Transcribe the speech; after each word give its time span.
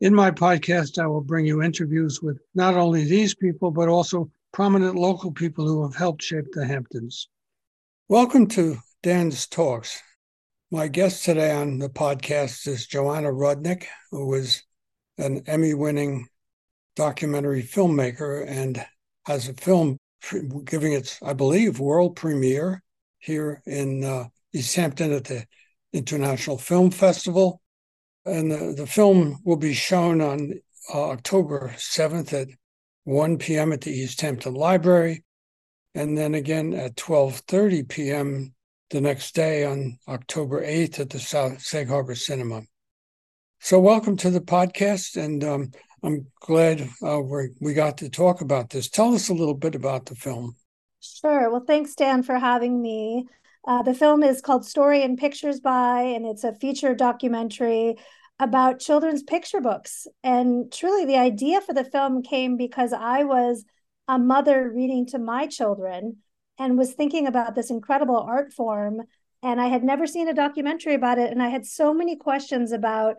In 0.00 0.12
my 0.12 0.32
podcast, 0.32 0.98
I 0.98 1.06
will 1.06 1.20
bring 1.20 1.46
you 1.46 1.62
interviews 1.62 2.20
with 2.20 2.40
not 2.54 2.74
only 2.74 3.04
these 3.04 3.34
people, 3.34 3.70
but 3.70 3.88
also 3.88 4.28
prominent 4.52 4.96
local 4.96 5.30
people 5.30 5.68
who 5.68 5.84
have 5.84 5.94
helped 5.94 6.22
shape 6.22 6.46
the 6.52 6.66
Hamptons. 6.66 7.28
Welcome 8.08 8.48
to 8.48 8.78
Dan's 9.04 9.46
Talks. 9.46 10.02
My 10.72 10.88
guest 10.88 11.24
today 11.24 11.52
on 11.52 11.78
the 11.78 11.88
podcast 11.88 12.66
is 12.66 12.88
Joanna 12.88 13.28
Rudnick, 13.28 13.84
who 14.10 14.34
is 14.34 14.64
an 15.16 15.44
Emmy 15.46 15.74
winning 15.74 16.26
documentary 16.96 17.62
filmmaker 17.62 18.44
and 18.48 18.84
has 19.26 19.48
a 19.48 19.54
film 19.54 19.98
giving 20.64 20.92
its, 20.92 21.20
I 21.22 21.34
believe, 21.34 21.78
world 21.78 22.16
premiere 22.16 22.82
here 23.18 23.62
in 23.64 24.02
uh, 24.02 24.24
East 24.52 24.74
Hampton 24.74 25.12
at 25.12 25.24
the 25.24 25.46
International 25.92 26.58
Film 26.58 26.90
Festival 26.90 27.60
and 28.26 28.50
the, 28.50 28.74
the 28.76 28.86
film 28.86 29.40
will 29.44 29.56
be 29.56 29.74
shown 29.74 30.20
on 30.20 30.54
uh, 30.92 31.10
October 31.10 31.74
7th 31.76 32.32
at 32.32 32.48
1 33.04 33.38
p.m. 33.38 33.72
at 33.72 33.82
the 33.82 33.90
East 33.90 34.20
Hampton 34.20 34.54
Library, 34.54 35.24
and 35.94 36.16
then 36.16 36.34
again 36.34 36.72
at 36.72 36.96
12:30 36.96 37.88
p.m. 37.88 38.54
the 38.90 39.00
next 39.00 39.34
day 39.34 39.64
on 39.64 39.98
October 40.08 40.62
8th 40.62 41.00
at 41.00 41.10
the 41.10 41.18
South 41.18 41.60
Sag 41.60 41.88
Harbor 41.88 42.14
Cinema. 42.14 42.62
So, 43.60 43.78
welcome 43.80 44.16
to 44.18 44.30
the 44.30 44.40
podcast, 44.40 45.22
and 45.22 45.44
um, 45.44 45.70
I'm 46.02 46.26
glad 46.40 46.88
uh, 47.02 47.20
we 47.20 47.50
we 47.60 47.74
got 47.74 47.98
to 47.98 48.08
talk 48.08 48.40
about 48.40 48.70
this. 48.70 48.88
Tell 48.88 49.14
us 49.14 49.28
a 49.28 49.34
little 49.34 49.54
bit 49.54 49.74
about 49.74 50.06
the 50.06 50.14
film. 50.14 50.56
Sure. 51.00 51.50
Well, 51.50 51.64
thanks, 51.66 51.94
Dan, 51.94 52.22
for 52.22 52.38
having 52.38 52.80
me. 52.80 53.26
Uh, 53.66 53.82
the 53.82 53.94
film 53.94 54.22
is 54.22 54.42
called 54.42 54.66
Story 54.66 55.02
and 55.02 55.16
Pictures 55.16 55.60
by, 55.60 56.00
and 56.02 56.26
it's 56.26 56.44
a 56.44 56.54
feature 56.54 56.94
documentary 56.94 57.96
about 58.38 58.80
children's 58.80 59.22
picture 59.22 59.60
books. 59.60 60.06
And 60.22 60.70
truly, 60.72 61.04
the 61.06 61.16
idea 61.16 61.60
for 61.60 61.72
the 61.72 61.84
film 61.84 62.22
came 62.22 62.56
because 62.56 62.92
I 62.92 63.24
was 63.24 63.64
a 64.06 64.18
mother 64.18 64.70
reading 64.70 65.06
to 65.06 65.18
my 65.18 65.46
children 65.46 66.18
and 66.58 66.76
was 66.76 66.92
thinking 66.92 67.26
about 67.26 67.54
this 67.54 67.70
incredible 67.70 68.18
art 68.18 68.52
form. 68.52 69.02
And 69.42 69.60
I 69.60 69.68
had 69.68 69.82
never 69.82 70.06
seen 70.06 70.28
a 70.28 70.34
documentary 70.34 70.94
about 70.94 71.18
it. 71.18 71.30
And 71.30 71.42
I 71.42 71.48
had 71.48 71.64
so 71.64 71.94
many 71.94 72.16
questions 72.16 72.72
about 72.72 73.16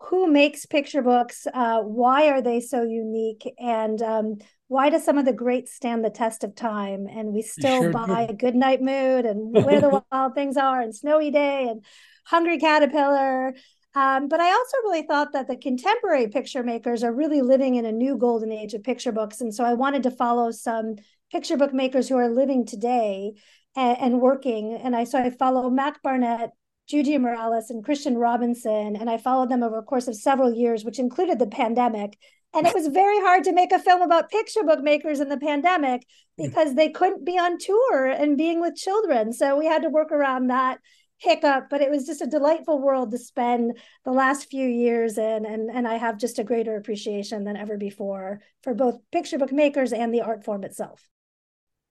who 0.00 0.30
makes 0.30 0.64
picture 0.64 1.02
books, 1.02 1.46
uh, 1.52 1.80
why 1.80 2.28
are 2.28 2.40
they 2.40 2.60
so 2.60 2.82
unique, 2.82 3.52
and 3.58 4.00
um, 4.00 4.38
why 4.68 4.90
do 4.90 4.98
some 4.98 5.18
of 5.18 5.24
the 5.24 5.32
greats 5.32 5.74
stand 5.74 6.04
the 6.04 6.10
test 6.10 6.44
of 6.44 6.54
time? 6.54 7.06
And 7.06 7.32
we 7.32 7.42
still 7.42 7.82
sure 7.82 7.92
buy 7.92 8.26
do. 8.26 8.34
good 8.34 8.54
night 8.54 8.80
moon 8.80 9.26
and 9.26 9.52
where 9.64 9.80
the 9.80 10.02
wild 10.12 10.34
things 10.34 10.56
are 10.56 10.80
and 10.80 10.94
snowy 10.94 11.30
day 11.30 11.68
and 11.68 11.84
hungry 12.26 12.58
caterpillar. 12.58 13.54
Um, 13.94 14.28
but 14.28 14.38
i 14.38 14.50
also 14.50 14.76
really 14.84 15.02
thought 15.02 15.32
that 15.32 15.48
the 15.48 15.56
contemporary 15.56 16.28
picture 16.28 16.62
makers 16.62 17.02
are 17.02 17.12
really 17.12 17.40
living 17.40 17.76
in 17.76 17.86
a 17.86 17.90
new 17.90 18.18
golden 18.18 18.52
age 18.52 18.74
of 18.74 18.84
picture 18.84 19.12
books. 19.12 19.40
And 19.40 19.52
so 19.54 19.64
i 19.64 19.72
wanted 19.72 20.02
to 20.04 20.10
follow 20.10 20.50
some 20.50 20.96
picture 21.32 21.56
book 21.56 21.72
makers 21.72 22.08
who 22.08 22.16
are 22.16 22.28
living 22.28 22.66
today 22.66 23.32
and, 23.74 23.98
and 23.98 24.20
working. 24.20 24.74
And 24.74 24.94
i 24.94 25.04
so 25.04 25.18
i 25.18 25.30
follow 25.30 25.70
mac 25.70 26.02
barnett 26.02 26.50
Yuyi 26.92 27.20
Morales 27.20 27.68
and 27.68 27.84
Christian 27.84 28.16
Robinson, 28.16 28.96
and 28.96 29.10
I 29.10 29.18
followed 29.18 29.50
them 29.50 29.62
over 29.62 29.76
a 29.76 29.82
course 29.82 30.08
of 30.08 30.16
several 30.16 30.54
years, 30.54 30.86
which 30.86 30.98
included 30.98 31.38
the 31.38 31.46
pandemic 31.46 32.16
and 32.54 32.66
it 32.66 32.74
was 32.74 32.88
very 32.88 33.18
hard 33.20 33.44
to 33.44 33.52
make 33.52 33.72
a 33.72 33.78
film 33.78 34.02
about 34.02 34.30
picture 34.30 34.62
book 34.62 34.82
makers 34.82 35.20
in 35.20 35.28
the 35.28 35.36
pandemic 35.36 36.06
hmm. 36.38 36.46
because 36.46 36.74
they 36.74 36.88
couldn't 36.88 37.24
be 37.24 37.38
on 37.38 37.58
tour 37.58 38.06
and 38.06 38.38
being 38.38 38.60
with 38.60 38.76
children. 38.76 39.32
So 39.32 39.58
we 39.58 39.66
had 39.66 39.82
to 39.82 39.90
work 39.90 40.12
around 40.12 40.48
that 40.48 40.78
hiccup, 41.18 41.68
but 41.68 41.80
it 41.80 41.90
was 41.90 42.06
just 42.06 42.22
a 42.22 42.26
delightful 42.26 42.80
world 42.80 43.10
to 43.10 43.18
spend 43.18 43.76
the 44.04 44.12
last 44.12 44.48
few 44.50 44.66
years 44.66 45.18
in. 45.18 45.44
And, 45.44 45.68
and 45.70 45.86
I 45.86 45.96
have 45.96 46.16
just 46.16 46.38
a 46.38 46.44
greater 46.44 46.76
appreciation 46.76 47.44
than 47.44 47.56
ever 47.56 47.76
before 47.76 48.40
for 48.62 48.74
both 48.74 48.98
picture 49.10 49.38
book 49.38 49.52
makers 49.52 49.92
and 49.92 50.14
the 50.14 50.22
art 50.22 50.44
form 50.44 50.64
itself. 50.64 51.08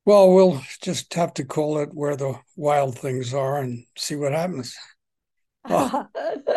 Well, 0.06 0.34
we'll 0.34 0.62
just 0.82 1.14
have 1.16 1.34
to 1.34 1.44
call 1.44 1.80
it 1.80 1.90
where 1.94 2.16
the 2.16 2.40
wild 2.56 2.98
things 2.98 3.34
are 3.34 3.58
and 3.60 3.84
see 3.98 4.16
what 4.16 4.32
happens. 4.32 4.74
how, 5.66 6.08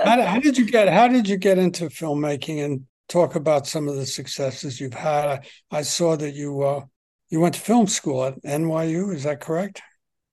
how, 0.04 0.38
did 0.38 0.56
you 0.56 0.70
get 0.70 0.86
how 0.88 1.08
did 1.08 1.28
you 1.28 1.36
get 1.36 1.58
into 1.58 1.86
filmmaking 1.86 2.64
and 2.64 2.86
talk 3.10 3.34
about 3.34 3.66
some 3.66 3.88
of 3.88 3.96
the 3.96 4.06
successes 4.06 4.80
you've 4.80 4.94
had. 4.94 5.28
I, 5.28 5.78
I 5.78 5.82
saw 5.82 6.16
that 6.16 6.32
you 6.32 6.62
uh, 6.62 6.84
you 7.28 7.40
went 7.40 7.56
to 7.56 7.60
film 7.60 7.86
school 7.86 8.24
at 8.24 8.42
NYU. 8.42 9.14
Is 9.14 9.24
that 9.24 9.40
correct? 9.40 9.82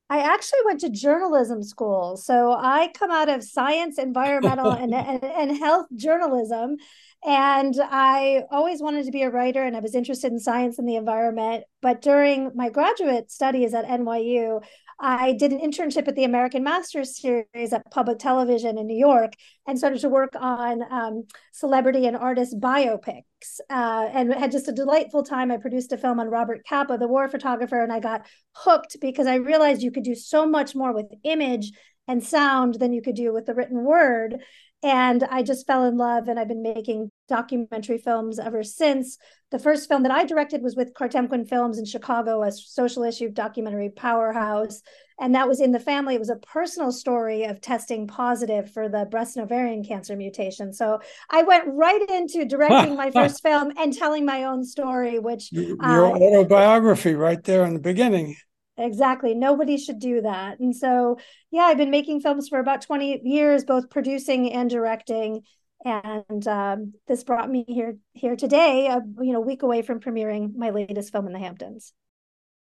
I 0.09 0.19
actually 0.19 0.59
went 0.65 0.79
to 0.81 0.89
journalism 0.89 1.63
school. 1.63 2.15
So 2.15 2.53
I 2.53 2.91
come 2.97 3.11
out 3.11 3.27
of 3.27 3.43
science, 3.43 3.99
environmental, 3.99 4.71
and, 4.71 4.93
and, 4.95 5.23
and 5.23 5.57
health 5.57 5.87
journalism. 5.95 6.77
And 7.25 7.75
I 7.81 8.43
always 8.51 8.81
wanted 8.81 9.05
to 9.05 9.11
be 9.11 9.23
a 9.23 9.29
writer 9.29 9.63
and 9.63 9.75
I 9.75 9.79
was 9.81 9.95
interested 9.95 10.31
in 10.31 10.39
science 10.39 10.79
and 10.79 10.87
the 10.87 10.95
environment. 10.95 11.65
But 11.81 12.01
during 12.01 12.51
my 12.55 12.69
graduate 12.69 13.31
studies 13.31 13.73
at 13.73 13.85
NYU, 13.85 14.63
I 14.99 15.33
did 15.33 15.51
an 15.51 15.59
internship 15.59 16.07
at 16.07 16.15
the 16.15 16.23
American 16.23 16.63
Masters 16.63 17.19
series 17.19 17.71
at 17.71 17.91
public 17.91 18.17
television 18.17 18.79
in 18.79 18.87
New 18.87 18.97
York 18.97 19.33
and 19.67 19.77
started 19.77 20.01
to 20.01 20.09
work 20.09 20.33
on 20.39 20.81
um, 20.91 21.23
celebrity 21.53 22.07
and 22.07 22.17
artist 22.17 22.59
biopics 22.59 23.59
uh, 23.69 24.09
and 24.11 24.33
had 24.33 24.51
just 24.51 24.67
a 24.67 24.71
delightful 24.71 25.23
time. 25.23 25.51
I 25.51 25.57
produced 25.57 25.93
a 25.93 25.97
film 25.97 26.19
on 26.19 26.29
Robert 26.29 26.65
Capa, 26.67 26.97
the 26.97 27.07
war 27.07 27.29
photographer, 27.29 27.79
and 27.79 27.93
I 27.93 27.99
got 27.99 28.25
hooked 28.55 28.97
because 28.99 29.27
I 29.27 29.35
realized 29.35 29.83
you 29.83 29.91
could 29.91 30.03
do 30.03 30.15
so 30.15 30.47
much 30.47 30.73
more 30.73 30.93
with 30.93 31.05
image 31.23 31.71
and 32.07 32.23
sound 32.23 32.75
than 32.75 32.93
you 32.93 33.01
could 33.01 33.15
do 33.15 33.31
with 33.31 33.45
the 33.45 33.53
written 33.53 33.83
word. 33.83 34.37
And 34.81 35.23
I 35.23 35.43
just 35.43 35.67
fell 35.67 35.85
in 35.85 35.97
love, 35.97 36.27
and 36.27 36.39
I've 36.39 36.47
been 36.47 36.63
making 36.63 37.11
documentary 37.27 37.97
films 37.97 38.39
ever 38.39 38.63
since. 38.63 39.17
The 39.51 39.59
first 39.59 39.87
film 39.87 40.03
that 40.03 40.11
I 40.11 40.25
directed 40.25 40.61
was 40.61 40.75
with 40.75 40.93
Kartemquin 40.93 41.47
Films 41.47 41.77
in 41.77 41.85
Chicago, 41.85 42.43
a 42.43 42.51
social 42.51 43.03
issue 43.03 43.29
documentary 43.29 43.89
powerhouse. 43.89 44.81
And 45.19 45.33
that 45.35 45.47
was 45.47 45.61
in 45.61 45.71
the 45.71 45.79
family. 45.79 46.15
It 46.15 46.19
was 46.19 46.29
a 46.29 46.35
personal 46.35 46.91
story 46.91 47.45
of 47.45 47.59
testing 47.59 48.07
positive 48.07 48.71
for 48.71 48.87
the 48.87 49.05
breast 49.05 49.35
and 49.35 49.45
ovarian 49.45 49.83
cancer 49.83 50.15
mutation. 50.15 50.73
So 50.73 50.99
I 51.29 51.43
went 51.43 51.63
right 51.67 52.07
into 52.09 52.45
directing 52.45 52.95
my 52.95 53.09
first 53.13 53.41
film 53.41 53.71
and 53.77 53.93
telling 53.93 54.25
my 54.25 54.43
own 54.43 54.63
story, 54.63 55.17
which 55.17 55.51
your 55.51 55.77
uh, 55.83 56.11
autobiography 56.11 57.15
right 57.15 57.43
there 57.43 57.65
in 57.65 57.73
the 57.73 57.79
beginning. 57.79 58.35
Exactly. 58.77 59.33
Nobody 59.33 59.77
should 59.77 59.99
do 59.99 60.21
that. 60.21 60.59
And 60.59 60.75
so, 60.75 61.17
yeah, 61.49 61.63
I've 61.63 61.77
been 61.77 61.89
making 61.89 62.21
films 62.21 62.47
for 62.47 62.59
about 62.59 62.83
20 62.83 63.21
years, 63.23 63.63
both 63.63 63.89
producing 63.89 64.53
and 64.53 64.69
directing. 64.69 65.41
And 65.87 66.47
um, 66.47 66.93
this 67.07 67.23
brought 67.23 67.49
me 67.49 67.65
here 67.67 67.97
here 68.13 68.35
today, 68.35 68.87
a 68.87 69.01
you 69.21 69.33
know, 69.33 69.39
week 69.39 69.63
away 69.63 69.81
from 69.81 69.99
premiering 69.99 70.55
my 70.55 70.69
latest 70.69 71.11
film 71.11 71.27
in 71.27 71.33
the 71.33 71.39
Hamptons. 71.39 71.93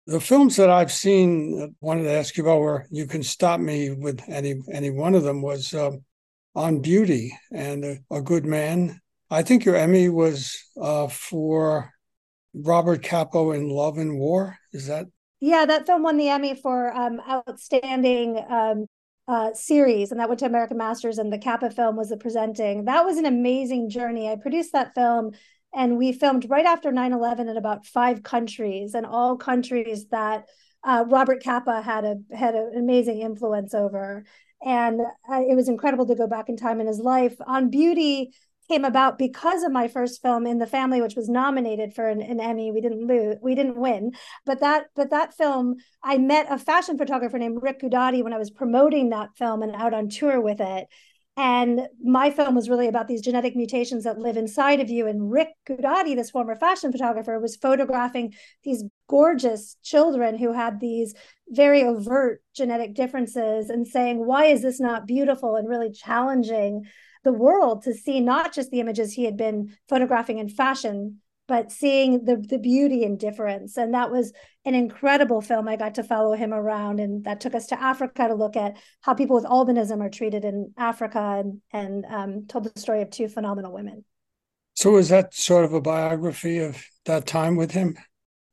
The 0.06 0.20
films 0.20 0.56
that 0.56 0.68
I've 0.68 0.90
seen, 0.90 1.62
uh, 1.62 1.66
wanted 1.80 2.04
to 2.04 2.12
ask 2.12 2.36
you 2.36 2.42
about 2.42 2.60
where 2.60 2.86
you 2.90 3.06
can 3.06 3.22
stop 3.22 3.60
me 3.60 3.90
with 3.90 4.20
any 4.28 4.60
any 4.72 4.90
one 4.90 5.14
of 5.14 5.22
them 5.22 5.42
was 5.42 5.72
uh, 5.72 5.92
on 6.54 6.80
Beauty 6.80 7.38
and 7.52 7.84
a, 7.84 7.98
a, 8.10 8.20
Good 8.20 8.44
Man. 8.44 9.00
I 9.30 9.42
think 9.42 9.64
your 9.64 9.76
Emmy 9.76 10.08
was 10.08 10.58
uh, 10.80 11.06
for 11.08 11.92
Robert 12.52 13.02
Capa 13.04 13.50
in 13.52 13.68
Love 13.68 13.98
and 13.98 14.18
War. 14.18 14.58
Is 14.72 14.88
that 14.88 15.06
yeah, 15.40 15.66
that 15.66 15.86
film 15.86 16.04
won 16.04 16.18
the 16.18 16.28
Emmy 16.28 16.54
for 16.54 16.92
um, 16.92 17.20
outstanding 17.28 18.44
um, 18.48 18.86
uh, 19.28 19.54
series, 19.54 20.10
and 20.10 20.20
that 20.20 20.28
went 20.28 20.40
to 20.40 20.46
American 20.46 20.76
Masters. 20.76 21.18
And 21.18 21.32
the 21.32 21.38
Capa 21.38 21.70
film 21.70 21.96
was 21.96 22.08
the 22.08 22.16
presenting. 22.16 22.84
That 22.84 23.04
was 23.04 23.16
an 23.16 23.26
amazing 23.26 23.90
journey. 23.90 24.28
I 24.28 24.36
produced 24.36 24.72
that 24.72 24.94
film, 24.94 25.32
and 25.74 25.96
we 25.96 26.12
filmed 26.12 26.48
right 26.48 26.66
after 26.66 26.90
9-11 26.90 27.48
in 27.48 27.56
about 27.56 27.86
five 27.86 28.22
countries, 28.22 28.94
and 28.94 29.06
all 29.06 29.36
countries 29.36 30.06
that 30.08 30.46
uh, 30.84 31.04
Robert 31.08 31.42
Capa 31.42 31.80
had 31.82 32.04
a 32.04 32.16
had 32.34 32.54
an 32.54 32.72
amazing 32.76 33.20
influence 33.20 33.74
over. 33.74 34.24
And 34.64 35.00
uh, 35.00 35.42
it 35.48 35.56
was 35.56 35.68
incredible 35.68 36.06
to 36.06 36.14
go 36.14 36.26
back 36.26 36.48
in 36.48 36.56
time 36.56 36.80
in 36.80 36.86
his 36.86 37.00
life. 37.00 37.34
On 37.46 37.68
Beauty, 37.68 38.32
came 38.72 38.84
about 38.84 39.18
because 39.18 39.62
of 39.62 39.72
my 39.72 39.86
first 39.86 40.22
film 40.22 40.46
in 40.46 40.58
the 40.58 40.66
family 40.66 41.02
which 41.02 41.14
was 41.14 41.28
nominated 41.28 41.92
for 41.94 42.08
an, 42.08 42.22
an, 42.22 42.40
emmy 42.40 42.72
we 42.72 42.80
didn't 42.80 43.06
lose 43.06 43.36
we 43.42 43.54
didn't 43.54 43.76
win 43.76 44.12
but 44.46 44.60
that 44.60 44.86
but 44.96 45.10
that 45.10 45.34
film 45.34 45.76
i 46.02 46.16
met 46.16 46.46
a 46.48 46.58
fashion 46.58 46.96
photographer 46.96 47.38
named 47.38 47.58
rick 47.60 47.80
guidotti 47.80 48.22
when 48.22 48.32
i 48.32 48.38
was 48.38 48.50
promoting 48.50 49.10
that 49.10 49.28
film 49.36 49.62
and 49.62 49.74
out 49.74 49.92
on 49.92 50.08
tour 50.08 50.40
with 50.40 50.60
it 50.60 50.86
And 51.36 51.88
my 52.02 52.30
film 52.30 52.54
was 52.54 52.68
really 52.68 52.88
about 52.88 53.08
these 53.08 53.22
genetic 53.22 53.56
mutations 53.56 54.04
that 54.04 54.18
live 54.18 54.36
inside 54.36 54.80
of 54.80 54.90
you. 54.90 55.06
And 55.06 55.30
Rick 55.30 55.48
Guidotti, 55.66 56.14
this 56.14 56.30
former 56.30 56.56
fashion 56.56 56.92
photographer, 56.92 57.40
was 57.40 57.56
photographing 57.56 58.34
these 58.64 58.84
gorgeous 59.08 59.76
children 59.82 60.36
who 60.36 60.52
had 60.52 60.78
these 60.78 61.14
very 61.48 61.84
overt 61.84 62.42
genetic 62.54 62.94
differences 62.94 63.70
and 63.70 63.86
saying, 63.88 64.26
why 64.26 64.44
is 64.44 64.60
this 64.60 64.78
not 64.78 65.06
beautiful? 65.06 65.56
And 65.56 65.66
really 65.68 65.90
challenging 65.90 66.84
the 67.24 67.32
world 67.32 67.82
to 67.84 67.94
see 67.94 68.20
not 68.20 68.52
just 68.52 68.70
the 68.70 68.80
images 68.80 69.12
he 69.12 69.24
had 69.24 69.36
been 69.36 69.76
photographing 69.88 70.38
in 70.38 70.48
fashion, 70.48 71.20
but 71.48 71.70
seeing 71.70 72.24
the 72.24 72.36
the 72.36 72.58
beauty 72.58 73.04
and 73.04 73.18
difference. 73.18 73.76
And 73.76 73.94
that 73.94 74.10
was 74.10 74.32
an 74.64 74.74
incredible 74.74 75.40
film. 75.40 75.68
I 75.68 75.76
got 75.76 75.94
to 75.96 76.02
follow 76.02 76.34
him 76.34 76.52
around, 76.52 77.00
and 77.00 77.24
that 77.24 77.40
took 77.40 77.54
us 77.54 77.66
to 77.68 77.80
Africa 77.80 78.28
to 78.28 78.34
look 78.34 78.56
at 78.56 78.76
how 79.00 79.14
people 79.14 79.36
with 79.36 79.44
albinism 79.44 80.00
are 80.00 80.10
treated 80.10 80.44
in 80.44 80.72
Africa, 80.76 81.42
and 81.44 81.60
and 81.72 82.04
um, 82.08 82.46
told 82.46 82.64
the 82.64 82.80
story 82.80 83.02
of 83.02 83.10
two 83.10 83.28
phenomenal 83.28 83.72
women. 83.72 84.04
So, 84.74 84.92
was 84.92 85.08
that 85.10 85.34
sort 85.34 85.64
of 85.64 85.72
a 85.72 85.80
biography 85.80 86.58
of 86.58 86.82
that 87.04 87.26
time 87.26 87.56
with 87.56 87.72
him? 87.72 87.96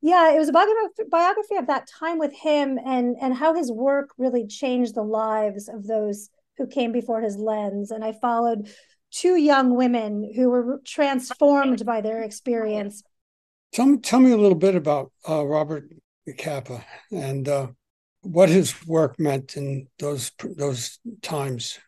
Yeah, 0.02 0.34
it 0.34 0.40
was 0.40 0.50
a 0.50 1.06
biography 1.10 1.56
of 1.58 1.68
that 1.68 1.88
time 1.88 2.20
with 2.20 2.34
him, 2.34 2.80
and 2.86 3.16
and 3.22 3.34
how 3.34 3.54
his 3.54 3.72
work 3.72 4.10
really 4.18 4.48
changed 4.48 4.96
the 4.96 5.04
lives 5.04 5.70
of 5.70 5.86
those 5.88 6.30
who 6.60 6.68
came 6.68 6.92
before 6.92 7.22
his 7.22 7.38
lens. 7.38 7.90
And 7.90 8.06
I 8.06 8.12
followed 8.12 8.70
two 9.10 9.36
young 9.36 9.76
women 9.76 10.32
who 10.36 10.50
were 10.50 10.82
transformed 10.86 11.84
by 11.86 12.02
their 12.02 12.22
experience. 12.22 13.02
Tell 13.74 13.88
me, 13.88 13.98
tell 13.98 14.20
me 14.20 14.32
a 14.32 14.38
little 14.38 14.58
bit 14.58 14.76
about 14.76 15.12
uh, 15.28 15.44
Robert 15.46 15.90
Capa 16.38 16.86
and 17.12 17.48
uh, 17.48 17.68
what 18.22 18.50
his 18.50 18.86
work 18.86 19.20
meant 19.20 19.58
in 19.58 19.88
those 19.98 20.32
those 20.40 21.00
times. 21.22 21.80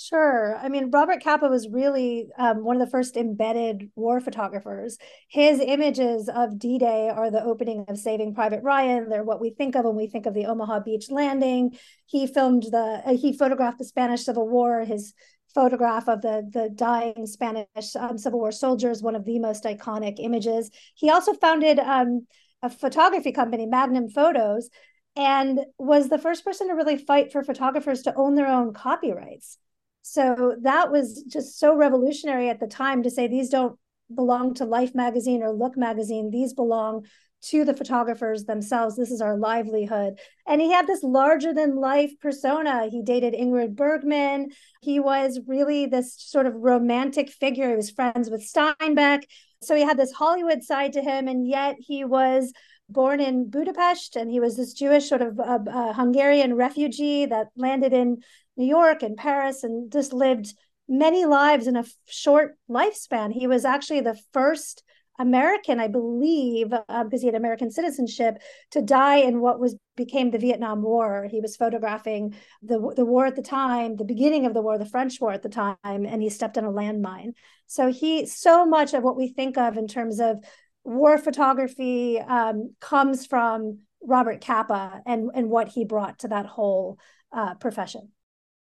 Sure. 0.00 0.56
I 0.56 0.68
mean, 0.68 0.92
Robert 0.92 1.24
Capa 1.24 1.48
was 1.48 1.68
really 1.68 2.28
um, 2.38 2.62
one 2.62 2.80
of 2.80 2.86
the 2.86 2.90
first 2.90 3.16
embedded 3.16 3.90
war 3.96 4.20
photographers. 4.20 4.96
His 5.28 5.58
images 5.58 6.28
of 6.32 6.56
D 6.56 6.78
Day 6.78 7.08
are 7.08 7.32
the 7.32 7.42
opening 7.42 7.84
of 7.88 7.98
Saving 7.98 8.32
Private 8.32 8.62
Ryan. 8.62 9.08
They're 9.08 9.24
what 9.24 9.40
we 9.40 9.50
think 9.50 9.74
of 9.74 9.84
when 9.84 9.96
we 9.96 10.06
think 10.06 10.26
of 10.26 10.34
the 10.34 10.46
Omaha 10.46 10.80
Beach 10.84 11.10
landing. 11.10 11.76
He 12.06 12.28
filmed 12.28 12.62
the, 12.70 13.02
uh, 13.04 13.16
he 13.16 13.36
photographed 13.36 13.78
the 13.78 13.84
Spanish 13.84 14.24
Civil 14.24 14.48
War. 14.48 14.84
His 14.84 15.14
photograph 15.52 16.08
of 16.08 16.22
the, 16.22 16.48
the 16.48 16.70
dying 16.72 17.26
Spanish 17.26 17.66
um, 17.98 18.18
Civil 18.18 18.38
War 18.38 18.52
soldiers, 18.52 19.02
one 19.02 19.16
of 19.16 19.24
the 19.24 19.40
most 19.40 19.64
iconic 19.64 20.14
images. 20.18 20.70
He 20.94 21.10
also 21.10 21.32
founded 21.32 21.80
um, 21.80 22.24
a 22.62 22.70
photography 22.70 23.32
company, 23.32 23.66
Magnum 23.66 24.10
Photos, 24.10 24.70
and 25.16 25.58
was 25.76 26.08
the 26.08 26.18
first 26.18 26.44
person 26.44 26.68
to 26.68 26.74
really 26.74 26.98
fight 26.98 27.32
for 27.32 27.42
photographers 27.42 28.02
to 28.02 28.14
own 28.14 28.36
their 28.36 28.46
own 28.46 28.72
copyrights. 28.72 29.58
So 30.02 30.56
that 30.62 30.90
was 30.90 31.22
just 31.24 31.58
so 31.58 31.76
revolutionary 31.76 32.48
at 32.48 32.60
the 32.60 32.66
time 32.66 33.02
to 33.02 33.10
say 33.10 33.26
these 33.26 33.50
don't 33.50 33.78
belong 34.14 34.54
to 34.54 34.64
Life 34.64 34.94
magazine 34.94 35.42
or 35.42 35.52
Look 35.52 35.76
magazine. 35.76 36.30
These 36.30 36.54
belong 36.54 37.04
to 37.40 37.64
the 37.64 37.74
photographers 37.74 38.44
themselves. 38.44 38.96
This 38.96 39.10
is 39.10 39.20
our 39.20 39.36
livelihood. 39.36 40.18
And 40.46 40.60
he 40.60 40.72
had 40.72 40.86
this 40.86 41.02
larger 41.02 41.54
than 41.54 41.76
life 41.76 42.10
persona. 42.20 42.88
He 42.90 43.02
dated 43.02 43.34
Ingrid 43.34 43.76
Bergman. 43.76 44.48
He 44.82 44.98
was 44.98 45.38
really 45.46 45.86
this 45.86 46.14
sort 46.18 46.46
of 46.46 46.54
romantic 46.54 47.30
figure. 47.30 47.70
He 47.70 47.76
was 47.76 47.90
friends 47.90 48.28
with 48.28 48.42
Steinbeck. 48.42 49.22
So 49.62 49.76
he 49.76 49.82
had 49.82 49.98
this 49.98 50.12
Hollywood 50.12 50.64
side 50.64 50.94
to 50.94 51.02
him. 51.02 51.28
And 51.28 51.46
yet 51.46 51.76
he 51.78 52.04
was 52.04 52.52
born 52.88 53.20
in 53.20 53.50
Budapest 53.50 54.16
and 54.16 54.30
he 54.30 54.40
was 54.40 54.56
this 54.56 54.72
Jewish 54.72 55.08
sort 55.08 55.20
of 55.20 55.38
uh, 55.38 55.58
uh, 55.70 55.92
Hungarian 55.92 56.54
refugee 56.54 57.26
that 57.26 57.48
landed 57.54 57.92
in 57.92 58.22
New 58.58 58.66
York 58.66 59.02
and 59.02 59.16
Paris 59.16 59.62
and 59.64 59.90
just 59.90 60.12
lived 60.12 60.52
many 60.88 61.24
lives 61.24 61.66
in 61.66 61.76
a 61.76 61.84
short 62.06 62.56
lifespan. 62.68 63.32
He 63.32 63.46
was 63.46 63.64
actually 63.64 64.00
the 64.00 64.18
first 64.32 64.82
American, 65.20 65.80
I 65.80 65.88
believe, 65.88 66.72
uh, 66.72 67.04
because 67.04 67.20
he 67.20 67.26
had 67.26 67.34
American 67.34 67.70
citizenship, 67.70 68.40
to 68.70 68.80
die 68.80 69.16
in 69.16 69.40
what 69.40 69.58
was 69.58 69.76
became 69.96 70.30
the 70.30 70.38
Vietnam 70.38 70.80
War. 70.82 71.26
He 71.28 71.40
was 71.40 71.56
photographing 71.56 72.34
the 72.62 72.78
the 72.94 73.04
war 73.04 73.26
at 73.26 73.34
the 73.34 73.42
time, 73.42 73.96
the 73.96 74.04
beginning 74.04 74.46
of 74.46 74.54
the 74.54 74.62
war, 74.62 74.78
the 74.78 74.86
French 74.86 75.20
war 75.20 75.32
at 75.32 75.42
the 75.42 75.48
time, 75.48 75.76
and 75.84 76.22
he 76.22 76.30
stepped 76.30 76.56
on 76.56 76.64
a 76.64 76.70
landmine. 76.70 77.32
So 77.66 77.90
he, 77.90 78.26
so 78.26 78.64
much 78.64 78.94
of 78.94 79.02
what 79.02 79.16
we 79.16 79.28
think 79.28 79.58
of 79.58 79.76
in 79.76 79.88
terms 79.88 80.20
of 80.20 80.38
war 80.84 81.18
photography 81.18 82.20
um, 82.20 82.74
comes 82.80 83.26
from 83.26 83.80
Robert 84.02 84.40
Capa 84.40 85.02
and 85.04 85.30
and 85.34 85.50
what 85.50 85.68
he 85.68 85.84
brought 85.84 86.20
to 86.20 86.28
that 86.28 86.46
whole 86.46 86.98
uh, 87.32 87.54
profession. 87.56 88.12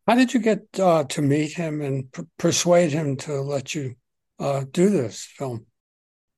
How 0.09 0.15
did 0.15 0.33
you 0.33 0.39
get 0.39 0.65
uh, 0.79 1.03
to 1.03 1.21
meet 1.21 1.53
him 1.53 1.81
and 1.81 2.11
p- 2.11 2.23
persuade 2.39 2.91
him 2.91 3.15
to 3.17 3.41
let 3.41 3.75
you 3.75 3.93
uh, 4.39 4.63
do 4.71 4.89
this 4.89 5.23
film? 5.23 5.67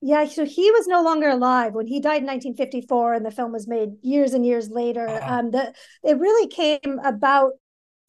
Yeah, 0.01 0.25
so 0.25 0.43
he 0.43 0.69
was 0.71 0.87
no 0.87 1.01
longer 1.01 1.29
alive 1.29 1.73
when 1.73 1.87
he 1.87 2.01
died 2.01 2.19
in 2.19 2.27
1954, 2.27 3.13
and 3.13 3.25
the 3.25 3.31
film 3.31 3.53
was 3.53 3.69
made 3.69 3.91
years 4.01 4.33
and 4.33 4.45
years 4.45 4.69
later. 4.69 5.07
Uh-huh. 5.07 5.35
Um, 5.35 5.51
the 5.51 5.73
it 6.03 6.19
really 6.19 6.49
came 6.49 6.99
about 7.05 7.53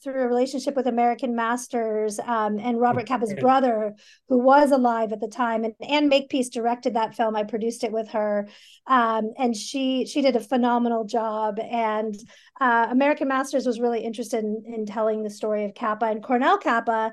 through 0.03 0.23
a 0.23 0.27
relationship 0.27 0.75
with 0.75 0.87
American 0.87 1.37
Masters 1.37 2.19
um, 2.21 2.59
and 2.59 2.81
Robert 2.81 3.07
Capa's 3.07 3.35
brother, 3.35 3.95
who 4.29 4.39
was 4.39 4.73
alive 4.73 5.13
at 5.13 5.21
the 5.21 5.29
time. 5.29 5.65
And 5.65 5.75
Anne 5.81 6.09
Makepeace 6.09 6.49
directed 6.49 6.95
that 6.95 7.15
film. 7.15 7.37
I 7.37 7.45
produced 7.45 7.85
it 7.85 7.93
with 7.93 8.09
her, 8.09 8.49
um, 8.87 9.33
and 9.39 9.57
she 9.57 10.07
she 10.07 10.23
did 10.23 10.37
a 10.37 10.41
phenomenal 10.41 11.05
job. 11.05 11.59
And 11.61 12.15
uh, 12.61 12.89
American 12.91 13.29
Masters 13.29 13.67
was 13.67 13.81
really 13.81 14.01
interested 14.01 14.45
in, 14.45 14.63
in 14.67 14.87
telling 14.87 15.23
the 15.23 15.31
story 15.31 15.65
of 15.65 15.75
Capa 15.75 16.07
and 16.07 16.23
Cornell 16.23 16.59
Capa 16.59 17.13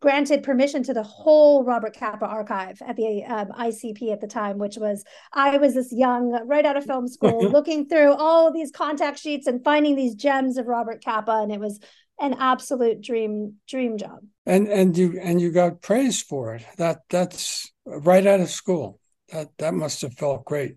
granted 0.00 0.42
permission 0.42 0.82
to 0.82 0.92
the 0.92 1.02
whole 1.02 1.64
Robert 1.64 1.96
Capa 1.96 2.26
archive 2.26 2.80
at 2.86 2.96
the 2.96 3.24
um, 3.24 3.48
ICP 3.58 4.12
at 4.12 4.20
the 4.20 4.26
time, 4.26 4.58
which 4.58 4.76
was 4.76 5.04
I 5.32 5.56
was 5.56 5.74
this 5.74 5.92
young, 5.92 6.32
right 6.46 6.66
out 6.66 6.76
of 6.76 6.84
film 6.84 7.08
school, 7.08 7.48
looking 7.50 7.88
through 7.88 8.12
all 8.14 8.52
these 8.52 8.70
contact 8.70 9.18
sheets 9.18 9.46
and 9.46 9.62
finding 9.62 9.96
these 9.96 10.14
gems 10.14 10.56
of 10.56 10.66
Robert 10.66 11.04
Capa, 11.04 11.40
and 11.42 11.52
it 11.52 11.60
was 11.60 11.80
an 12.20 12.34
absolute 12.34 13.00
dream 13.00 13.54
dream 13.68 13.98
job. 13.98 14.20
And 14.46 14.68
and 14.68 14.96
you 14.96 15.18
and 15.20 15.40
you 15.40 15.50
got 15.50 15.82
praise 15.82 16.22
for 16.22 16.54
it. 16.54 16.64
That 16.78 17.02
that's 17.08 17.72
right 17.86 18.26
out 18.26 18.40
of 18.40 18.50
school. 18.50 19.00
That 19.30 19.48
that 19.58 19.74
must 19.74 20.02
have 20.02 20.14
felt 20.14 20.44
great. 20.44 20.76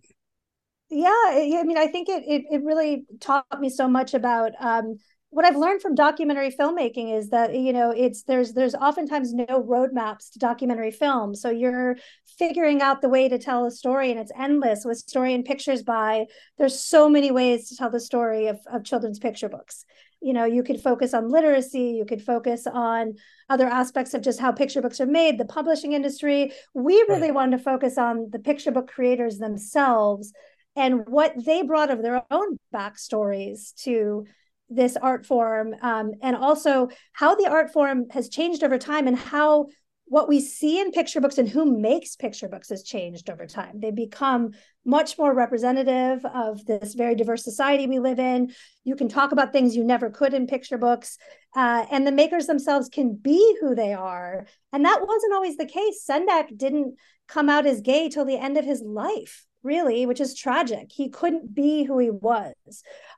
Yeah, 0.90 1.10
I 1.10 1.64
mean, 1.66 1.78
I 1.78 1.88
think 1.88 2.08
it 2.10 2.24
it, 2.26 2.44
it 2.50 2.64
really 2.64 3.06
taught 3.20 3.46
me 3.60 3.70
so 3.70 3.88
much 3.88 4.14
about 4.14 4.54
um, 4.60 4.98
what 5.30 5.46
I've 5.46 5.58
learned 5.58 5.82
from 5.82 5.96
documentary 5.96 6.52
filmmaking 6.52 7.16
is 7.16 7.30
that 7.30 7.54
you 7.54 7.74
know 7.74 7.92
it's 7.92 8.24
there's 8.24 8.54
there's 8.54 8.76
oftentimes 8.76 9.34
no 9.34 9.46
roadmaps 9.46 10.32
to 10.32 10.40
documentary 10.40 10.92
film, 10.92 11.36
so 11.36 11.50
you're 11.50 11.98
figuring 12.40 12.82
out 12.82 13.02
the 13.02 13.10
way 13.10 13.28
to 13.28 13.38
tell 13.38 13.66
a 13.66 13.72
story, 13.72 14.12
and 14.12 14.20
it's 14.20 14.32
endless 14.38 14.86
with 14.86 14.98
story 14.98 15.34
and 15.34 15.44
pictures 15.44 15.84
by. 15.84 16.26
There's 16.58 16.80
so 16.80 17.10
many 17.10 17.32
ways 17.32 17.68
to 17.70 17.76
tell 17.76 17.90
the 17.90 18.00
story 18.00 18.48
of 18.48 18.60
of 18.72 18.86
children's 18.86 19.20
picture 19.20 19.50
books. 19.50 19.84
You 20.22 20.34
know, 20.34 20.46
you 20.46 20.64
could 20.64 20.82
focus 20.82 21.14
on 21.14 21.30
literacy, 21.30 21.96
you 21.98 22.06
could 22.06 22.22
focus 22.22 22.66
on 22.66 23.16
other 23.50 23.68
aspects 23.68 24.14
of 24.14 24.22
just 24.22 24.40
how 24.40 24.52
picture 24.52 24.82
books 24.82 25.00
are 25.00 25.06
made, 25.06 25.38
the 25.38 25.46
publishing 25.46 25.94
industry. 25.94 26.52
We 26.74 26.94
really 27.08 27.22
right. 27.22 27.34
wanted 27.34 27.58
to 27.58 27.64
focus 27.64 27.98
on 27.98 28.30
the 28.32 28.40
picture 28.40 28.72
book 28.72 28.88
creators 28.88 29.38
themselves 29.38 30.34
and 30.76 31.08
what 31.08 31.34
they 31.44 31.64
brought 31.64 31.92
of 31.92 32.02
their 32.02 32.24
own 32.32 32.58
backstories 32.74 33.74
to 33.84 34.26
this 34.70 34.98
art 34.98 35.26
form 35.26 35.74
um, 35.82 36.12
and 36.22 36.36
also 36.36 36.90
how 37.14 37.36
the 37.36 37.48
art 37.48 37.72
form 37.72 38.06
has 38.12 38.30
changed 38.30 38.64
over 38.64 38.78
time 38.78 39.08
and 39.08 39.18
how 39.18 39.68
what 40.10 40.30
we 40.30 40.40
see 40.40 40.80
in 40.80 40.92
picture 40.92 41.20
books 41.20 41.38
and 41.38 41.50
who 41.50 41.80
makes 41.80 42.16
picture 42.16 42.48
books 42.48 42.70
has 42.70 42.84
changed 42.84 43.30
over 43.30 43.46
time. 43.46 43.80
They 43.80 43.92
become 43.92 44.52
much 44.86 45.18
more 45.18 45.34
representative 45.34 46.24
of 46.26 46.66
this 46.66 46.94
very 46.94 47.14
diverse 47.16 47.44
society 47.44 47.88
we 47.88 48.00
live 48.00 48.20
in. 48.20 48.54
You 48.86 48.96
can 48.96 49.10
talk 49.10 49.34
about 49.34 49.52
things 49.52 49.76
you 49.76 49.84
never 49.84 50.10
could 50.10 50.34
in 50.34 50.48
picture 50.48 50.78
books, 50.78 51.18
uh, 51.56 51.86
and 51.92 52.08
the 52.08 52.12
makers 52.12 52.48
themselves 52.48 52.88
can 52.88 53.16
be 53.16 53.58
who 53.60 53.76
they 53.76 53.94
are. 53.94 54.46
And 54.72 54.86
that 54.86 55.06
wasn't 55.06 55.34
always 55.34 55.58
the 55.58 55.66
case. 55.66 56.06
Sendak 56.10 56.58
didn't 56.58 56.96
come 57.28 57.50
out 57.50 57.66
as 57.66 57.82
gay 57.82 58.08
till 58.08 58.26
the 58.26 58.38
end 58.38 58.58
of 58.58 58.66
his 58.66 58.82
life 58.82 59.46
really, 59.64 60.06
which 60.06 60.22
is 60.22 60.34
tragic. 60.34 60.92
He 60.92 61.10
couldn't 61.10 61.54
be 61.54 61.84
who 61.84 62.00
he 62.00 62.10
was. 62.10 62.54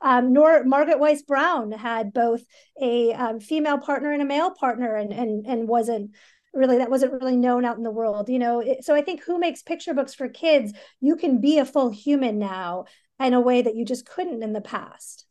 Um, 0.02 0.34
nor 0.34 0.64
Margaret 0.64 1.00
Wise 1.00 1.22
Brown 1.22 1.72
had 1.72 2.12
both 2.12 2.44
a 2.82 3.14
um, 3.14 3.40
female 3.40 3.78
partner 3.78 4.12
and 4.12 4.22
a 4.22 4.26
male 4.26 4.52
partner, 4.52 4.96
and 4.96 5.14
and 5.14 5.46
and 5.46 5.68
wasn't 5.68 6.12
really 6.54 6.78
that 6.78 6.90
wasn't 6.90 7.14
really 7.14 7.36
known 7.36 7.66
out 7.66 7.78
in 7.78 7.84
the 7.84 7.92
world. 7.92 8.30
You 8.30 8.40
know, 8.40 8.64
so 8.82 8.96
I 8.96 9.02
think 9.02 9.24
who 9.24 9.40
makes 9.40 9.62
picture 9.62 9.94
books 9.94 10.14
for 10.14 10.28
kids? 10.30 10.74
You 11.00 11.16
can 11.16 11.42
be 11.42 11.58
a 11.58 11.66
full 11.66 11.90
human 11.90 12.40
now 12.40 12.86
in 13.20 13.34
a 13.34 13.42
way 13.42 13.62
that 13.62 13.76
you 13.76 13.86
just 13.86 14.06
couldn't 14.06 14.44
in 14.44 14.54
the 14.54 14.62
past. 14.62 15.26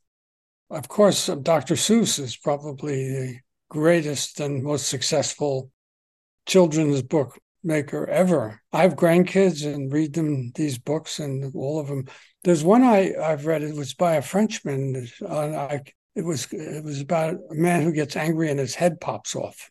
Of 0.71 0.89
course, 0.89 1.27
Dr. 1.27 1.75
Seuss 1.75 2.19
is 2.19 2.37
probably 2.37 3.09
the 3.09 3.39
greatest 3.71 4.41
and 4.41 4.63
most 4.63 4.89
successful 4.89 5.71
children's 6.47 7.03
book 7.03 7.39
maker 7.65 8.07
ever. 8.09 8.61
I 8.73 8.83
have 8.83 8.95
grandkids 8.95 9.67
and 9.67 9.93
read 9.93 10.15
them 10.15 10.53
these 10.55 10.79
books 10.79 11.19
and 11.19 11.55
all 11.55 11.81
of 11.81 11.89
them. 11.89 12.07
There's 12.45 12.65
one 12.65 12.83
I 12.83 13.15
I've 13.21 13.47
read. 13.47 13.63
It 13.63 13.75
was 13.75 13.95
by 13.95 14.15
a 14.15 14.23
Frenchman. 14.23 15.09
Uh, 15.23 15.29
I, 15.39 15.81
it 16.15 16.25
was 16.25 16.53
it 16.53 16.85
was 16.85 17.01
about 17.01 17.35
a 17.51 17.55
man 17.55 17.83
who 17.83 17.93
gets 17.93 18.17
angry 18.17 18.51
and 18.51 18.61
his 18.61 18.75
head 18.75 19.01
pops 19.01 19.35
off. 19.35 19.71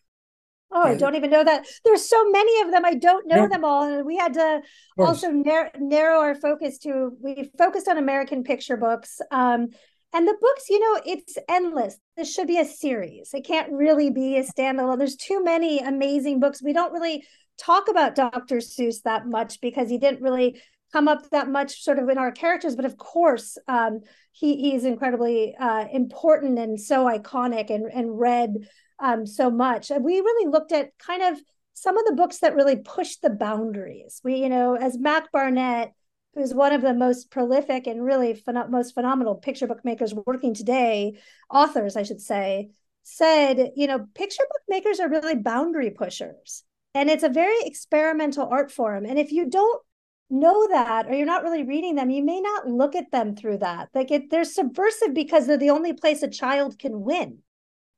Oh, 0.70 0.82
I 0.82 0.96
don't 0.96 1.14
even 1.14 1.30
know 1.30 1.44
that. 1.44 1.66
There's 1.84 2.04
so 2.04 2.28
many 2.30 2.60
of 2.60 2.70
them. 2.70 2.84
I 2.84 2.94
don't 2.94 3.26
know 3.26 3.42
yeah. 3.42 3.48
them 3.48 3.64
all. 3.64 3.84
And 3.84 4.04
we 4.04 4.16
had 4.16 4.34
to 4.34 4.60
also 4.98 5.30
narrow, 5.30 5.70
narrow 5.78 6.20
our 6.20 6.34
focus 6.34 6.78
to, 6.80 7.12
we 7.22 7.50
focused 7.56 7.88
on 7.88 7.96
American 7.96 8.44
picture 8.44 8.76
books. 8.76 9.20
Um, 9.30 9.68
and 10.12 10.26
the 10.26 10.36
books, 10.40 10.68
you 10.68 10.80
know, 10.80 11.00
it's 11.06 11.36
endless. 11.48 11.98
This 12.16 12.32
should 12.32 12.46
be 12.46 12.58
a 12.58 12.64
series. 12.64 13.30
It 13.32 13.46
can't 13.46 13.72
really 13.72 14.10
be 14.10 14.36
a 14.36 14.44
standalone. 14.44 14.98
There's 14.98 15.16
too 15.16 15.42
many 15.42 15.78
amazing 15.80 16.40
books. 16.40 16.62
We 16.62 16.72
don't 16.72 16.92
really 16.92 17.26
talk 17.58 17.88
about 17.88 18.14
Dr. 18.14 18.56
Seuss 18.56 19.02
that 19.02 19.26
much 19.26 19.60
because 19.60 19.88
he 19.88 19.98
didn't 19.98 20.22
really 20.22 20.60
come 20.92 21.08
up 21.08 21.28
that 21.30 21.48
much 21.48 21.82
sort 21.82 21.98
of 21.98 22.08
in 22.08 22.16
our 22.16 22.32
characters. 22.32 22.76
But 22.76 22.86
of 22.86 22.96
course, 22.96 23.58
um, 23.68 24.00
he, 24.32 24.56
he's 24.56 24.84
incredibly 24.84 25.54
uh, 25.56 25.86
important 25.92 26.58
and 26.58 26.80
so 26.80 27.06
iconic 27.06 27.70
and, 27.70 27.90
and 27.92 28.18
read 28.18 28.54
um, 29.00 29.26
so 29.26 29.50
much. 29.50 29.90
And 29.90 30.04
we 30.04 30.20
really 30.20 30.50
looked 30.50 30.72
at 30.72 30.96
kind 30.98 31.22
of 31.22 31.40
some 31.74 31.96
of 31.96 32.04
the 32.06 32.14
books 32.14 32.38
that 32.38 32.56
really 32.56 32.76
pushed 32.76 33.22
the 33.22 33.30
boundaries. 33.30 34.20
We, 34.24 34.36
you 34.36 34.48
know, 34.48 34.74
as 34.74 34.98
Mac 34.98 35.30
Barnett, 35.30 35.92
who's 36.34 36.52
one 36.52 36.72
of 36.72 36.82
the 36.82 36.94
most 36.94 37.30
prolific 37.30 37.86
and 37.86 38.04
really 38.04 38.42
most 38.68 38.94
phenomenal 38.94 39.36
picture 39.36 39.66
book 39.66 39.84
makers 39.84 40.14
working 40.14 40.54
today, 40.54 41.18
authors, 41.50 41.96
I 41.96 42.02
should 42.02 42.20
say, 42.20 42.70
said, 43.02 43.72
you 43.76 43.86
know, 43.86 44.06
picture 44.14 44.42
book 44.42 44.62
makers 44.68 45.00
are 45.00 45.08
really 45.08 45.36
boundary 45.36 45.90
pushers. 45.90 46.64
And 46.94 47.08
it's 47.08 47.22
a 47.22 47.28
very 47.28 47.60
experimental 47.62 48.48
art 48.50 48.70
form. 48.70 49.04
And 49.04 49.18
if 49.18 49.30
you 49.30 49.48
don't 49.48 49.82
know 50.30 50.68
that 50.68 51.06
or 51.06 51.14
you're 51.14 51.26
not 51.26 51.42
really 51.42 51.62
reading 51.62 51.94
them, 51.94 52.10
you 52.10 52.22
may 52.22 52.40
not 52.40 52.68
look 52.68 52.94
at 52.94 53.10
them 53.10 53.34
through 53.34 53.58
that. 53.58 53.88
Like 53.94 54.10
it, 54.10 54.30
they're 54.30 54.44
subversive 54.44 55.14
because 55.14 55.46
they're 55.46 55.56
the 55.56 55.70
only 55.70 55.92
place 55.92 56.22
a 56.22 56.28
child 56.28 56.78
can 56.78 57.00
win. 57.02 57.38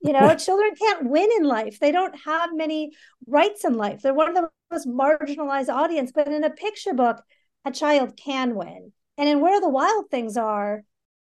You 0.02 0.12
know, 0.12 0.34
children 0.34 0.74
can't 0.78 1.10
win 1.10 1.28
in 1.36 1.44
life. 1.44 1.78
They 1.78 1.92
don't 1.92 2.18
have 2.24 2.50
many 2.54 2.92
rights 3.26 3.64
in 3.64 3.74
life. 3.74 4.00
They're 4.02 4.14
one 4.14 4.28
of 4.28 4.34
the 4.34 4.48
most 4.70 4.88
marginalized 4.88 5.68
audience. 5.68 6.12
But 6.14 6.28
in 6.28 6.44
a 6.44 6.50
picture 6.50 6.94
book, 6.94 7.22
a 7.64 7.70
child 7.70 8.16
can 8.16 8.54
win. 8.54 8.92
And 9.18 9.28
in 9.28 9.40
Where 9.40 9.60
the 9.60 9.68
Wild 9.68 10.10
Things 10.10 10.36
Are, 10.36 10.84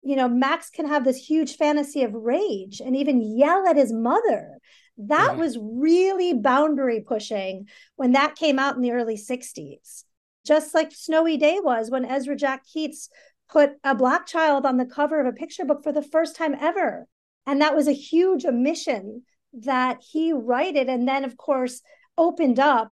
you 0.01 0.15
know, 0.15 0.29
Max 0.29 0.69
can 0.69 0.87
have 0.87 1.03
this 1.03 1.17
huge 1.17 1.55
fantasy 1.55 2.03
of 2.03 2.13
rage 2.13 2.81
and 2.81 2.95
even 2.95 3.37
yell 3.37 3.67
at 3.67 3.75
his 3.75 3.91
mother. 3.91 4.59
That 4.97 5.31
yeah. 5.33 5.39
was 5.39 5.57
really 5.59 6.33
boundary 6.33 7.01
pushing 7.01 7.67
when 7.95 8.11
that 8.13 8.35
came 8.35 8.59
out 8.59 8.75
in 8.75 8.81
the 8.81 8.91
early 8.91 9.17
60s. 9.17 10.03
Just 10.45 10.73
like 10.73 10.91
Snowy 10.93 11.37
Day 11.37 11.59
was 11.61 11.89
when 11.89 12.05
Ezra 12.05 12.35
Jack 12.35 12.63
Keats 12.65 13.09
put 13.49 13.71
a 13.83 13.95
black 13.95 14.25
child 14.25 14.65
on 14.65 14.77
the 14.77 14.85
cover 14.85 15.19
of 15.19 15.25
a 15.25 15.33
picture 15.33 15.65
book 15.65 15.83
for 15.83 15.91
the 15.91 16.01
first 16.01 16.35
time 16.35 16.55
ever 16.59 17.07
and 17.45 17.61
that 17.61 17.75
was 17.75 17.87
a 17.87 17.93
huge 17.93 18.45
omission 18.45 19.23
that 19.53 20.01
he 20.01 20.33
righted 20.33 20.89
and 20.89 21.07
then 21.07 21.23
of 21.23 21.37
course 21.37 21.81
opened 22.17 22.59
up 22.59 22.91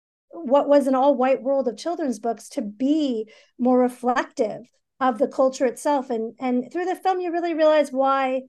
what 0.43 0.67
was 0.67 0.87
an 0.87 0.95
all 0.95 1.15
white 1.15 1.41
world 1.41 1.67
of 1.67 1.77
children's 1.77 2.19
books 2.19 2.49
to 2.49 2.61
be 2.61 3.29
more 3.57 3.79
reflective 3.79 4.61
of 4.99 5.17
the 5.17 5.27
culture 5.27 5.65
itself. 5.65 6.09
And 6.09 6.33
and 6.39 6.71
through 6.71 6.85
the 6.85 6.95
film 6.95 7.19
you 7.19 7.31
really 7.31 7.53
realize 7.53 7.91
why 7.91 8.41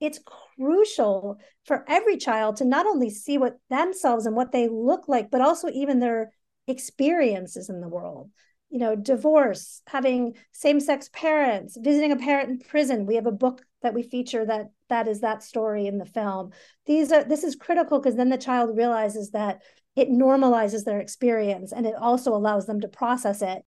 it's 0.00 0.20
crucial 0.56 1.38
for 1.66 1.84
every 1.88 2.16
child 2.16 2.56
to 2.56 2.64
not 2.64 2.86
only 2.86 3.10
see 3.10 3.38
what 3.38 3.58
themselves 3.68 4.26
and 4.26 4.34
what 4.34 4.52
they 4.52 4.68
look 4.68 5.08
like 5.08 5.30
but 5.30 5.40
also 5.40 5.68
even 5.68 5.98
their 5.98 6.32
experiences 6.66 7.68
in 7.68 7.80
the 7.80 7.88
world. 7.88 8.30
You 8.70 8.78
know 8.78 8.96
divorce 8.96 9.82
having 9.86 10.34
same-sex 10.52 11.10
parents 11.12 11.76
visiting 11.80 12.12
a 12.12 12.16
parent 12.16 12.50
in 12.50 12.58
prison. 12.58 13.06
We 13.06 13.16
have 13.16 13.26
a 13.26 13.32
book 13.32 13.64
that 13.82 13.94
we 13.94 14.02
feature 14.02 14.44
that 14.44 14.70
that 14.88 15.08
is 15.08 15.20
that 15.20 15.42
story 15.42 15.86
in 15.86 15.98
the 15.98 16.04
film. 16.06 16.52
These 16.86 17.12
are 17.12 17.24
this 17.24 17.44
is 17.44 17.56
critical 17.56 17.98
because 17.98 18.16
then 18.16 18.28
the 18.28 18.38
child 18.38 18.76
realizes 18.76 19.30
that 19.30 19.62
it 19.96 20.08
normalizes 20.08 20.84
their 20.84 21.00
experience 21.00 21.72
and 21.72 21.86
it 21.86 21.94
also 21.94 22.34
allows 22.34 22.66
them 22.66 22.80
to 22.80 22.88
process 22.88 23.42
it. 23.42 23.62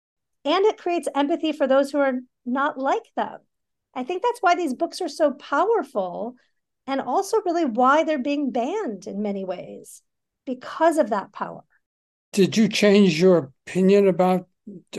And 0.45 0.65
it 0.65 0.77
creates 0.77 1.07
empathy 1.15 1.51
for 1.51 1.67
those 1.67 1.91
who 1.91 1.99
are 1.99 2.19
not 2.45 2.77
like 2.77 3.03
them. 3.15 3.39
I 3.93 4.03
think 4.03 4.23
that's 4.23 4.41
why 4.41 4.55
these 4.55 4.73
books 4.73 5.01
are 5.01 5.09
so 5.09 5.31
powerful 5.31 6.35
and 6.87 7.01
also 7.01 7.37
really 7.45 7.65
why 7.65 8.03
they're 8.03 8.17
being 8.19 8.51
banned 8.51 9.07
in 9.07 9.21
many 9.21 9.43
ways 9.45 10.01
because 10.45 10.97
of 10.97 11.09
that 11.09 11.31
power. 11.31 11.61
Did 12.31 12.57
you 12.57 12.67
change 12.67 13.19
your 13.19 13.51
opinion 13.65 14.07
about 14.07 14.47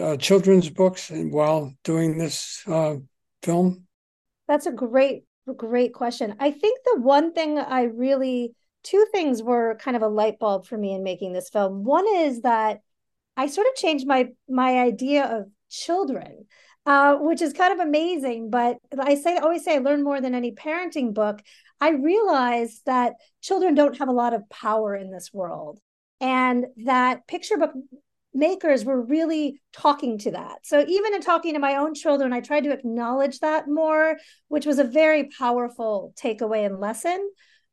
uh, 0.00 0.16
children's 0.16 0.68
books 0.68 1.10
while 1.12 1.72
doing 1.84 2.18
this 2.18 2.62
uh, 2.66 2.96
film 3.42 3.86
that's 4.50 4.66
a 4.66 4.72
great, 4.72 5.22
great 5.56 5.94
question. 5.94 6.34
I 6.40 6.50
think 6.50 6.80
the 6.84 7.00
one 7.00 7.32
thing 7.32 7.56
I 7.56 7.82
really, 7.82 8.52
two 8.82 9.06
things 9.12 9.44
were 9.44 9.76
kind 9.76 9.96
of 9.96 10.02
a 10.02 10.08
light 10.08 10.40
bulb 10.40 10.66
for 10.66 10.76
me 10.76 10.92
in 10.92 11.04
making 11.04 11.32
this 11.32 11.50
film. 11.50 11.84
One 11.84 12.04
is 12.16 12.42
that 12.42 12.80
I 13.36 13.46
sort 13.46 13.68
of 13.68 13.76
changed 13.76 14.08
my 14.08 14.30
my 14.48 14.80
idea 14.80 15.24
of 15.24 15.46
children, 15.70 16.46
uh, 16.84 17.14
which 17.20 17.42
is 17.42 17.52
kind 17.52 17.72
of 17.72 17.78
amazing. 17.78 18.50
But 18.50 18.78
I 18.98 19.14
say 19.14 19.36
always 19.36 19.64
say 19.64 19.76
I 19.76 19.78
learn 19.78 20.02
more 20.02 20.20
than 20.20 20.34
any 20.34 20.50
parenting 20.50 21.14
book. 21.14 21.40
I 21.80 21.90
realized 21.90 22.82
that 22.86 23.14
children 23.40 23.76
don't 23.76 23.98
have 23.98 24.08
a 24.08 24.12
lot 24.12 24.34
of 24.34 24.50
power 24.50 24.96
in 24.96 25.12
this 25.12 25.30
world, 25.32 25.78
and 26.20 26.66
that 26.84 27.28
picture 27.28 27.56
book 27.56 27.72
makers 28.32 28.84
were 28.84 29.00
really 29.00 29.60
talking 29.72 30.18
to 30.18 30.30
that. 30.30 30.58
So 30.64 30.84
even 30.86 31.14
in 31.14 31.20
talking 31.20 31.54
to 31.54 31.60
my 31.60 31.76
own 31.76 31.94
children, 31.94 32.32
I 32.32 32.40
tried 32.40 32.64
to 32.64 32.72
acknowledge 32.72 33.40
that 33.40 33.68
more, 33.68 34.16
which 34.48 34.66
was 34.66 34.78
a 34.78 34.84
very 34.84 35.30
powerful 35.36 36.12
takeaway 36.20 36.64
and 36.64 36.78
lesson 36.78 37.30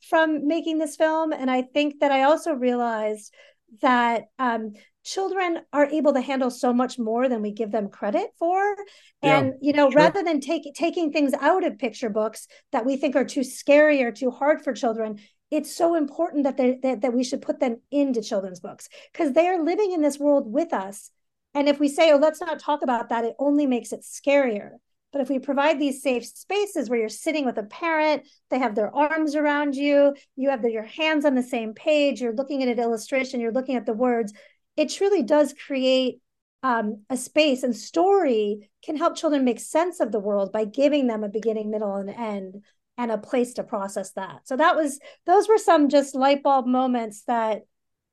from 0.09 0.47
making 0.47 0.79
this 0.79 0.95
film. 0.95 1.31
And 1.31 1.49
I 1.49 1.61
think 1.61 1.99
that 1.99 2.11
I 2.11 2.23
also 2.23 2.53
realized 2.53 3.33
that 3.81 4.25
um, 4.39 4.73
children 5.03 5.59
are 5.73 5.85
able 5.85 6.13
to 6.13 6.21
handle 6.21 6.49
so 6.49 6.73
much 6.73 6.97
more 6.97 7.29
than 7.29 7.41
we 7.41 7.51
give 7.51 7.71
them 7.71 7.89
credit 7.89 8.29
for. 8.39 8.75
And, 9.21 9.47
yeah, 9.47 9.51
you 9.61 9.73
know, 9.73 9.89
sure. 9.89 10.01
rather 10.01 10.23
than 10.23 10.39
take, 10.39 10.73
taking 10.73 11.11
things 11.11 11.33
out 11.39 11.65
of 11.65 11.77
picture 11.77 12.09
books 12.09 12.47
that 12.71 12.85
we 12.85 12.97
think 12.97 13.15
are 13.15 13.25
too 13.25 13.43
scary 13.43 14.03
or 14.03 14.11
too 14.11 14.31
hard 14.31 14.63
for 14.63 14.73
children, 14.73 15.19
it's 15.51 15.75
so 15.75 15.95
important 15.95 16.43
that 16.43 16.57
they 16.57 16.79
that, 16.83 17.01
that 17.01 17.13
we 17.13 17.23
should 17.23 17.41
put 17.41 17.59
them 17.59 17.77
into 17.91 18.21
children's 18.21 18.59
books 18.59 18.89
because 19.11 19.33
they 19.33 19.47
are 19.47 19.63
living 19.63 19.91
in 19.91 20.01
this 20.01 20.19
world 20.19 20.51
with 20.51 20.73
us. 20.73 21.11
And 21.53 21.67
if 21.67 21.79
we 21.79 21.87
say 21.87 22.11
oh 22.11 22.17
let's 22.17 22.41
not 22.41 22.59
talk 22.59 22.81
about 22.81 23.09
that 23.09 23.25
it 23.25 23.35
only 23.39 23.65
makes 23.65 23.91
it 23.91 24.01
scarier. 24.01 24.71
But 25.13 25.21
if 25.21 25.29
we 25.29 25.39
provide 25.39 25.79
these 25.79 26.03
safe 26.03 26.25
spaces 26.25 26.89
where 26.89 26.99
you're 26.99 27.09
sitting 27.09 27.45
with 27.45 27.57
a 27.57 27.63
parent 27.63 28.27
they 28.49 28.59
have 28.59 28.75
their 28.75 28.93
arms 28.95 29.35
around 29.35 29.75
you 29.75 30.15
you 30.35 30.49
have 30.49 30.61
the, 30.61 30.71
your 30.71 30.83
hands 30.83 31.25
on 31.25 31.35
the 31.35 31.43
same 31.43 31.73
page 31.73 32.21
you're 32.21 32.35
looking 32.35 32.61
at 32.61 32.69
an 32.69 32.79
illustration 32.79 33.39
you're 33.39 33.53
looking 33.53 33.75
at 33.75 33.85
the 33.85 33.93
words 33.93 34.33
it 34.75 34.89
truly 34.89 35.23
does 35.23 35.53
create 35.53 36.19
um, 36.63 37.03
a 37.09 37.17
space. 37.17 37.63
And 37.63 37.75
story 37.75 38.69
can 38.83 38.97
help 38.97 39.15
children 39.15 39.43
make 39.43 39.59
sense 39.59 39.99
of 39.99 40.11
the 40.11 40.19
world 40.19 40.51
by 40.51 40.65
giving 40.65 41.07
them 41.07 41.23
a 41.23 41.29
beginning 41.29 41.69
middle 41.69 41.95
and 41.95 42.09
end 42.09 42.63
and 42.97 43.11
a 43.11 43.17
place 43.17 43.53
to 43.53 43.63
process 43.63 44.11
that. 44.13 44.47
So 44.47 44.57
that 44.57 44.75
was 44.75 44.99
those 45.25 45.47
were 45.47 45.57
some 45.57 45.89
just 45.89 46.15
light 46.15 46.43
bulb 46.43 46.65
moments 46.65 47.23
that 47.27 47.61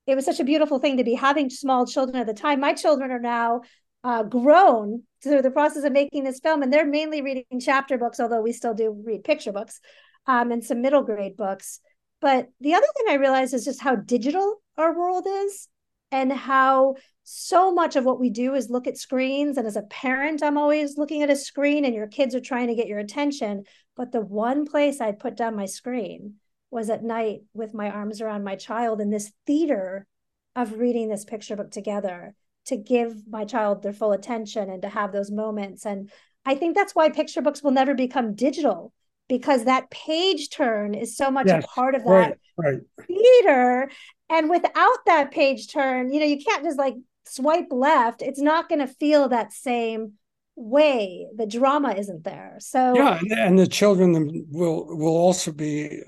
it 0.07 0.15
was 0.15 0.25
such 0.25 0.41
a 0.41 0.45
beautiful 0.45 0.79
thing 0.79 0.99
to 0.99 1.05
be 1.05 1.15
having 1.15 1.49
small 1.49 1.87
children 1.87 2.17
at 2.17 2.27
the 2.27 2.35
time. 2.35 2.61
My 2.61 2.75
children 2.75 3.11
are 3.11 3.21
now 3.21 3.63
uh, 4.03 4.23
grown 4.23 5.05
through 5.23 5.41
the 5.41 5.51
process 5.51 5.85
of 5.85 5.93
making 5.93 6.25
this 6.25 6.41
film, 6.41 6.63
and 6.63 6.71
they're 6.71 6.87
mainly 6.87 7.23
reading 7.23 7.45
chapter 7.61 7.97
books, 7.97 8.21
although 8.21 8.43
we 8.43 8.53
still 8.53 8.75
do 8.75 8.91
read 8.91 9.25
picture 9.25 9.53
books 9.53 9.81
um, 10.27 10.53
and 10.53 10.63
some 10.63 10.83
middle 10.83 11.03
grade 11.03 11.37
books. 11.37 11.81
But 12.21 12.49
the 12.61 12.75
other 12.75 12.87
thing 12.97 13.07
I 13.09 13.17
realized 13.19 13.55
is 13.55 13.65
just 13.65 13.83
how 13.83 13.97
digital 13.97 14.63
our 14.77 14.97
world 14.97 15.27
is 15.27 15.69
and 16.11 16.33
how 16.33 16.97
so 17.25 17.73
much 17.73 17.97
of 17.97 18.05
what 18.05 18.21
we 18.21 18.31
do 18.31 18.55
is 18.55 18.71
look 18.71 18.87
at 18.87 18.99
screens. 18.99 19.57
And 19.57 19.67
as 19.67 19.77
a 19.77 19.83
parent, 19.83 20.43
I'm 20.43 20.59
always 20.59 20.99
looking 20.99 21.23
at 21.23 21.31
a 21.31 21.37
screen, 21.37 21.85
and 21.85 21.95
your 21.95 22.07
kids 22.07 22.35
are 22.35 22.41
trying 22.41 22.69
to 22.69 22.75
get 22.75 22.87
your 22.87 22.99
attention. 22.99 23.65
But 23.97 24.13
the 24.13 24.21
one 24.21 24.67
place 24.67 25.01
I'd 25.01 25.19
put 25.19 25.37
down 25.37 25.57
my 25.57 25.67
screen 25.67 26.35
was 26.71 26.91
at 26.91 27.03
night 27.03 27.41
with 27.55 27.73
my 27.73 27.91
arms 27.91 28.21
around 28.21 28.45
my 28.45 28.57
child 28.57 29.01
in 29.01 29.11
this 29.11 29.33
theater 29.47 30.07
of 30.55 30.79
reading 30.79 31.09
this 31.09 31.25
picture 31.25 31.57
book 31.57 31.71
together 31.71 32.35
to 32.67 32.77
give 32.77 33.27
my 33.29 33.45
child 33.45 33.83
their 33.83 33.93
full 33.93 34.13
attention 34.13 34.71
and 34.71 34.83
to 34.83 34.89
have 34.89 35.13
those 35.13 35.31
moments. 35.31 35.87
And 35.87 36.11
I 36.45 36.55
think 36.55 36.75
that's 36.75 36.95
why 36.95 37.09
picture 37.09 37.43
books 37.43 37.63
will 37.63 37.71
never 37.71 37.95
become 37.95 38.35
digital 38.35 38.93
because 39.29 39.65
that 39.65 39.91
page 39.91 40.51
turn 40.51 40.95
is 40.95 41.17
so 41.17 41.31
much 41.31 41.47
yes, 41.47 41.65
a 41.65 41.67
part 41.69 41.95
of 41.95 42.05
that 42.05 42.39
right, 42.59 42.81
right. 42.99 43.07
theater. 43.07 43.91
And 44.29 44.51
without 44.51 44.99
that 45.07 45.31
page 45.31 45.73
turn, 45.73 46.13
you 46.13 46.21
know, 46.21 46.27
you 46.27 46.39
can't 46.45 46.65
just 46.65 46.79
like 46.79 46.95
swipe 47.27 47.69
left, 47.71 48.23
it's 48.23 48.41
not 48.41 48.69
going 48.69 48.81
to 48.81 48.87
feel 48.87 49.29
that 49.29 49.53
same 49.53 50.15
way. 50.57 51.27
The 51.37 51.47
drama 51.47 51.95
isn't 51.95 52.25
there. 52.25 52.57
So 52.61 52.95
yeah, 52.95 53.21
and 53.37 53.59
the 53.59 53.67
children 53.67 54.47
will 54.51 54.87
will 54.97 55.17
also 55.17 55.53
be 55.53 56.03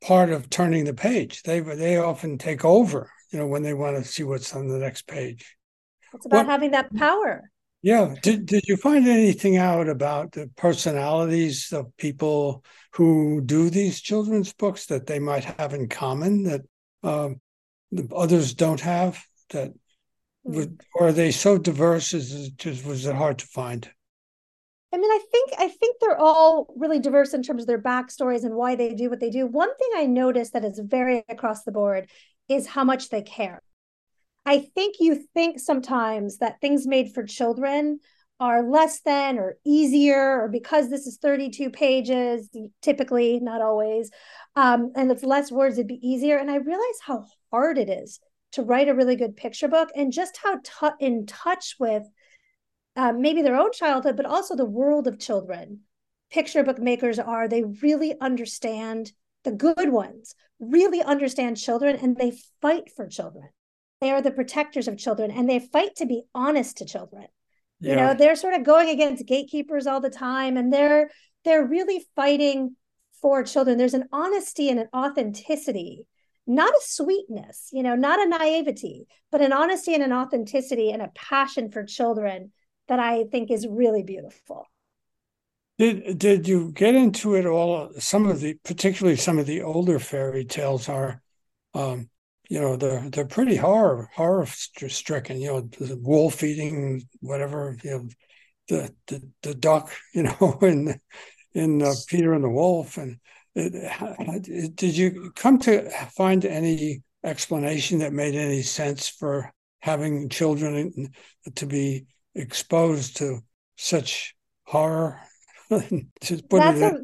part 0.00 0.30
of 0.30 0.50
turning 0.50 0.84
the 0.84 0.94
page. 0.94 1.42
They 1.42 1.60
they 1.60 1.96
often 1.96 2.38
take 2.38 2.64
over, 2.64 3.10
you 3.30 3.38
know, 3.38 3.46
when 3.46 3.62
they 3.62 3.74
want 3.74 3.96
to 3.96 4.04
see 4.04 4.22
what's 4.22 4.54
on 4.54 4.68
the 4.68 4.78
next 4.78 5.06
page. 5.06 5.56
It's 6.14 6.26
about 6.26 6.46
having 6.46 6.72
that 6.72 6.94
power. 6.94 7.50
Yeah. 7.82 8.14
Did 8.22 8.46
did 8.46 8.68
you 8.68 8.76
find 8.76 9.06
anything 9.06 9.56
out 9.56 9.88
about 9.88 10.32
the 10.32 10.50
personalities 10.56 11.72
of 11.72 11.96
people 11.96 12.64
who 12.92 13.40
do 13.40 13.70
these 13.70 14.00
children's 14.00 14.52
books 14.52 14.86
that 14.86 15.06
they 15.06 15.18
might 15.18 15.44
have 15.44 15.72
in 15.72 15.88
common? 15.88 16.42
That 16.44 16.62
um, 17.02 17.40
the 17.90 18.08
others 18.14 18.54
don't 18.54 18.80
have 18.80 19.24
that 19.50 19.72
mm. 20.46 20.80
or 20.94 21.08
are 21.08 21.12
they 21.12 21.30
so 21.30 21.58
diverse 21.58 22.12
Is 22.12 22.48
it 22.48 22.56
just 22.56 22.84
was 22.84 23.06
it 23.06 23.14
hard 23.14 23.38
to 23.38 23.46
find? 23.46 23.90
I 24.92 24.96
mean, 24.96 25.10
I 25.10 25.20
think 25.30 25.50
I 25.58 25.68
think 25.68 25.96
they're 26.00 26.18
all 26.18 26.74
really 26.76 26.98
diverse 26.98 27.32
in 27.32 27.42
terms 27.42 27.62
of 27.62 27.68
their 27.68 27.80
backstories 27.80 28.44
and 28.44 28.56
why 28.56 28.74
they 28.74 28.94
do 28.94 29.08
what 29.08 29.20
they 29.20 29.30
do. 29.30 29.46
One 29.46 29.74
thing 29.76 29.90
I 29.94 30.06
noticed 30.06 30.52
that 30.52 30.64
is 30.64 30.80
very 30.82 31.24
across 31.28 31.62
the 31.62 31.72
board 31.72 32.10
is 32.48 32.66
how 32.66 32.82
much 32.82 33.08
they 33.08 33.22
care. 33.22 33.62
I 34.44 34.58
think 34.74 34.96
you 34.98 35.22
think 35.34 35.60
sometimes 35.60 36.38
that 36.38 36.60
things 36.60 36.86
made 36.86 37.12
for 37.12 37.24
children 37.24 38.00
are 38.40 38.62
less 38.62 39.02
than 39.02 39.38
or 39.38 39.58
easier, 39.64 40.42
or 40.42 40.48
because 40.48 40.88
this 40.88 41.06
is 41.06 41.18
32 41.18 41.70
pages, 41.70 42.48
typically, 42.80 43.38
not 43.38 43.60
always, 43.60 44.10
um, 44.56 44.92
and 44.96 45.10
it's 45.10 45.22
less 45.22 45.52
words, 45.52 45.76
it'd 45.76 45.86
be 45.86 46.00
easier. 46.06 46.38
And 46.38 46.50
I 46.50 46.56
realize 46.56 47.00
how 47.04 47.26
hard 47.52 47.76
it 47.76 47.90
is 47.90 48.18
to 48.52 48.62
write 48.62 48.88
a 48.88 48.94
really 48.94 49.16
good 49.16 49.36
picture 49.36 49.68
book 49.68 49.90
and 49.94 50.12
just 50.12 50.38
how 50.42 50.58
t- 50.58 51.04
in 51.04 51.26
touch 51.26 51.76
with 51.78 52.04
uh, 52.96 53.12
maybe 53.12 53.42
their 53.42 53.56
own 53.56 53.72
childhood, 53.72 54.16
but 54.16 54.26
also 54.26 54.56
the 54.56 54.64
world 54.64 55.06
of 55.06 55.18
children. 55.18 55.80
Picture 56.30 56.62
book 56.62 56.78
makers 56.78 57.18
are, 57.18 57.48
they 57.48 57.64
really 57.64 58.14
understand 58.20 59.12
the 59.44 59.52
good 59.52 59.90
ones, 59.90 60.34
really 60.58 61.02
understand 61.02 61.56
children, 61.56 61.96
and 61.96 62.16
they 62.16 62.32
fight 62.60 62.90
for 62.94 63.06
children. 63.06 63.48
They 64.00 64.10
are 64.10 64.22
the 64.22 64.30
protectors 64.30 64.88
of 64.88 64.98
children 64.98 65.30
and 65.30 65.48
they 65.48 65.58
fight 65.58 65.96
to 65.96 66.06
be 66.06 66.22
honest 66.34 66.78
to 66.78 66.86
children. 66.86 67.26
Yeah. 67.80 67.90
You 67.90 67.96
know, 67.96 68.14
they're 68.14 68.36
sort 68.36 68.54
of 68.54 68.64
going 68.64 68.88
against 68.88 69.26
gatekeepers 69.26 69.86
all 69.86 70.00
the 70.00 70.10
time 70.10 70.56
and 70.56 70.72
they're 70.72 71.10
they're 71.44 71.66
really 71.66 72.04
fighting 72.16 72.76
for 73.20 73.42
children. 73.42 73.78
There's 73.78 73.94
an 73.94 74.08
honesty 74.12 74.68
and 74.68 74.80
an 74.80 74.88
authenticity, 74.94 76.06
not 76.46 76.72
a 76.72 76.80
sweetness, 76.82 77.68
you 77.72 77.82
know, 77.82 77.94
not 77.94 78.20
a 78.20 78.28
naivety, 78.28 79.06
but 79.30 79.40
an 79.40 79.52
honesty 79.52 79.94
and 79.94 80.02
an 80.02 80.12
authenticity 80.12 80.90
and 80.90 81.02
a 81.02 81.12
passion 81.14 81.70
for 81.70 81.84
children 81.84 82.52
that 82.88 82.98
I 82.98 83.24
think 83.24 83.50
is 83.50 83.66
really 83.68 84.02
beautiful. 84.02 84.66
Did 85.78 86.18
did 86.18 86.46
you 86.46 86.72
get 86.72 86.94
into 86.94 87.34
it 87.36 87.46
all? 87.46 87.90
Some 87.98 88.26
of 88.26 88.40
the, 88.40 88.54
particularly 88.64 89.16
some 89.16 89.38
of 89.38 89.46
the 89.46 89.62
older 89.62 89.98
fairy 89.98 90.44
tales, 90.44 90.90
are, 90.90 91.22
um, 91.72 92.10
you 92.50 92.60
know, 92.60 92.76
they're 92.76 93.08
they're 93.08 93.26
pretty 93.26 93.56
horror 93.56 94.10
horror 94.14 94.44
stricken. 94.46 95.40
You 95.40 95.46
know, 95.46 95.60
the 95.62 95.96
wolf 95.96 96.42
eating 96.42 97.08
whatever. 97.20 97.78
You 97.82 97.90
know, 97.90 98.08
the 98.68 98.94
the 99.06 99.30
the 99.42 99.54
duck. 99.54 99.90
You 100.14 100.24
know, 100.24 100.58
in 100.60 101.00
in 101.54 101.82
uh, 101.82 101.94
Peter 102.08 102.32
and 102.34 102.44
the 102.44 102.50
Wolf. 102.50 102.98
And 102.98 103.18
Uh, 103.60 104.38
did 104.74 104.96
you 104.96 105.32
come 105.34 105.58
to 105.60 105.90
find 106.10 106.44
any 106.44 107.02
explanation 107.22 107.98
that 107.98 108.12
made 108.12 108.34
any 108.34 108.62
sense 108.62 109.08
for 109.08 109.52
having 109.80 110.28
children 110.28 111.10
to 111.54 111.66
be 111.66 112.06
exposed 112.34 113.16
to 113.18 113.40
such 113.76 114.34
horror. 114.64 115.20
that's 116.56 116.80
a, 116.82 116.98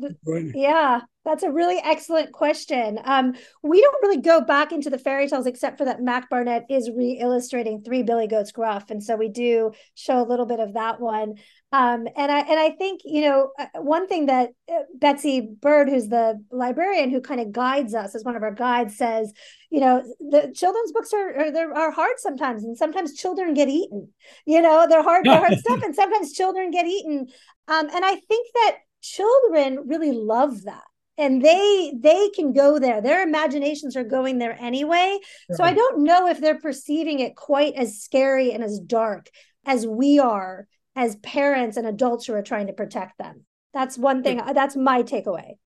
yeah, 0.52 1.00
that's 1.24 1.42
a 1.42 1.50
really 1.50 1.78
excellent 1.84 2.32
question. 2.32 2.98
Um, 3.04 3.34
we 3.62 3.80
don't 3.80 4.02
really 4.02 4.20
go 4.20 4.40
back 4.40 4.72
into 4.72 4.90
the 4.90 4.98
fairy 4.98 5.28
tales 5.28 5.46
except 5.46 5.78
for 5.78 5.84
that 5.84 6.00
Mac 6.00 6.30
Barnett 6.30 6.66
is 6.70 6.90
re-illustrating 6.94 7.82
Three 7.82 8.02
Billy 8.02 8.26
Goats 8.26 8.52
Gruff, 8.52 8.90
and 8.90 9.02
so 9.02 9.16
we 9.16 9.28
do 9.28 9.72
show 9.94 10.20
a 10.20 10.26
little 10.26 10.46
bit 10.46 10.60
of 10.60 10.74
that 10.74 11.00
one. 11.00 11.34
Um, 11.72 12.06
and 12.16 12.30
I 12.30 12.38
and 12.40 12.60
I 12.60 12.70
think 12.70 13.02
you 13.04 13.22
know 13.22 13.50
uh, 13.58 13.66
one 13.80 14.06
thing 14.06 14.26
that 14.26 14.50
uh, 14.72 14.82
Betsy 14.94 15.40
Bird, 15.40 15.88
who's 15.88 16.08
the 16.08 16.42
librarian 16.50 17.10
who 17.10 17.20
kind 17.20 17.40
of 17.40 17.52
guides 17.52 17.92
us 17.92 18.14
as 18.14 18.24
one 18.24 18.36
of 18.36 18.42
our 18.44 18.54
guides, 18.54 18.96
says, 18.96 19.32
you 19.70 19.80
know, 19.80 20.02
the 20.20 20.52
children's 20.54 20.92
books 20.92 21.12
are 21.12 21.36
are, 21.36 21.74
are 21.74 21.90
hard 21.90 22.18
sometimes, 22.18 22.62
and 22.62 22.78
sometimes 22.78 23.14
children 23.14 23.52
get 23.52 23.68
eaten. 23.68 24.08
You 24.46 24.62
know, 24.62 24.86
they're 24.88 25.02
hard, 25.02 25.24
they're 25.24 25.38
hard 25.38 25.58
stuff, 25.58 25.82
and 25.82 25.94
sometimes 25.94 26.32
children 26.32 26.70
get 26.70 26.86
eaten. 26.86 27.26
Um, 27.68 27.88
and 27.92 28.04
I 28.04 28.14
think 28.14 28.48
that 28.54 28.76
children 29.02 29.86
really 29.86 30.12
love 30.12 30.62
that 30.64 30.82
and 31.18 31.42
they 31.42 31.92
they 31.96 32.28
can 32.30 32.52
go 32.52 32.78
there 32.78 33.00
their 33.00 33.22
imaginations 33.22 33.96
are 33.96 34.02
going 34.02 34.38
there 34.38 34.56
anyway 34.58 35.16
so 35.52 35.62
i 35.62 35.72
don't 35.72 36.02
know 36.02 36.26
if 36.26 36.40
they're 36.40 36.58
perceiving 36.58 37.20
it 37.20 37.36
quite 37.36 37.74
as 37.74 38.00
scary 38.00 38.52
and 38.52 38.64
as 38.64 38.80
dark 38.80 39.28
as 39.64 39.86
we 39.86 40.18
are 40.18 40.66
as 40.96 41.16
parents 41.16 41.76
and 41.76 41.86
adults 41.86 42.26
who 42.26 42.32
are 42.32 42.42
trying 42.42 42.68
to 42.68 42.72
protect 42.72 43.18
them. 43.18 43.44
That's 43.74 43.98
one 43.98 44.22
thing. 44.22 44.40
That's 44.54 44.74
my 44.74 45.02
takeaway. 45.02 45.58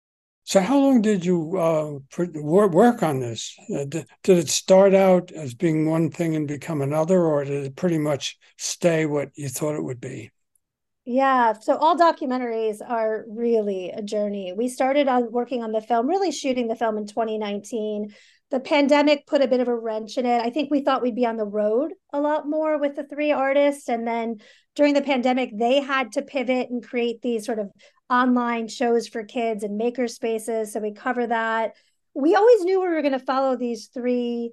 So, 0.45 0.61
how 0.61 0.79
long 0.79 1.03
did 1.03 1.27
you 1.27 1.59
uh, 1.59 1.99
work 2.41 3.03
on 3.03 3.21
this? 3.21 3.55
Uh, 3.71 3.85
did, 3.85 4.07
did 4.23 4.39
it 4.39 4.49
start 4.49 4.95
out 4.95 5.31
as 5.33 5.53
being 5.53 5.91
one 5.91 6.11
thing 6.11 6.35
and 6.35 6.49
become 6.49 6.81
another, 6.81 7.23
or 7.23 7.45
did 7.45 7.67
it 7.67 7.77
pretty 7.77 7.99
much 7.99 8.39
stay 8.57 9.05
what 9.05 9.29
you 9.35 9.51
thought 9.51 9.75
it 9.75 9.85
would 9.85 10.01
be? 10.01 10.31
Yeah, 11.11 11.55
so 11.55 11.77
all 11.79 11.97
documentaries 11.97 12.83
are 12.87 13.25
really 13.29 13.88
a 13.90 14.03
journey. 14.03 14.53
We 14.53 14.68
started 14.68 15.09
on 15.09 15.33
working 15.33 15.62
on 15.62 15.73
the 15.73 15.81
film, 15.81 16.07
really 16.07 16.31
shooting 16.31 16.68
the 16.68 16.77
film 16.77 16.99
in 16.99 17.07
2019 17.07 18.14
the 18.51 18.61
pandemic 18.61 19.27
put 19.27 19.42
a 19.42 19.49
bit 19.49 19.61
of 19.61 19.68
a 19.68 19.75
wrench 19.75 20.16
in 20.16 20.25
it. 20.25 20.40
I 20.40 20.51
think 20.51 20.71
we 20.71 20.81
thought 20.81 21.03
we'd 21.03 21.14
be 21.14 21.27
on 21.27 21.37
the 21.37 21.44
road 21.44 21.92
a 22.12 22.21
lot 22.21 22.49
more 22.49 22.79
with 22.79 22.97
the 22.97 23.05
three 23.05 23.31
artists. 23.31 23.88
And 23.88 24.07
then 24.07 24.40
during 24.75 24.94
the 24.94 25.03
pandemic, 25.03 25.51
they 25.57 25.81
had 25.81 26.12
to 26.12 26.23
pivot 26.23 26.71
and 26.71 26.83
create 26.83 27.21
these 27.21 27.44
sort 27.44 27.59
of 27.59 27.71
online 28.09 28.68
shows 28.68 29.07
for 29.07 29.23
kids 29.23 29.64
and 29.64 29.77
maker 29.77 30.09
spaces. 30.09 30.73
So 30.73 30.81
we 30.81 30.92
cover 30.92 31.27
that. 31.27 31.75
We 32.14 32.35
always 32.35 32.64
knew 32.64 32.81
we 32.81 32.88
were 32.88 33.03
going 33.03 33.12
to 33.12 33.18
follow 33.18 33.57
these 33.57 33.88
three 33.88 34.53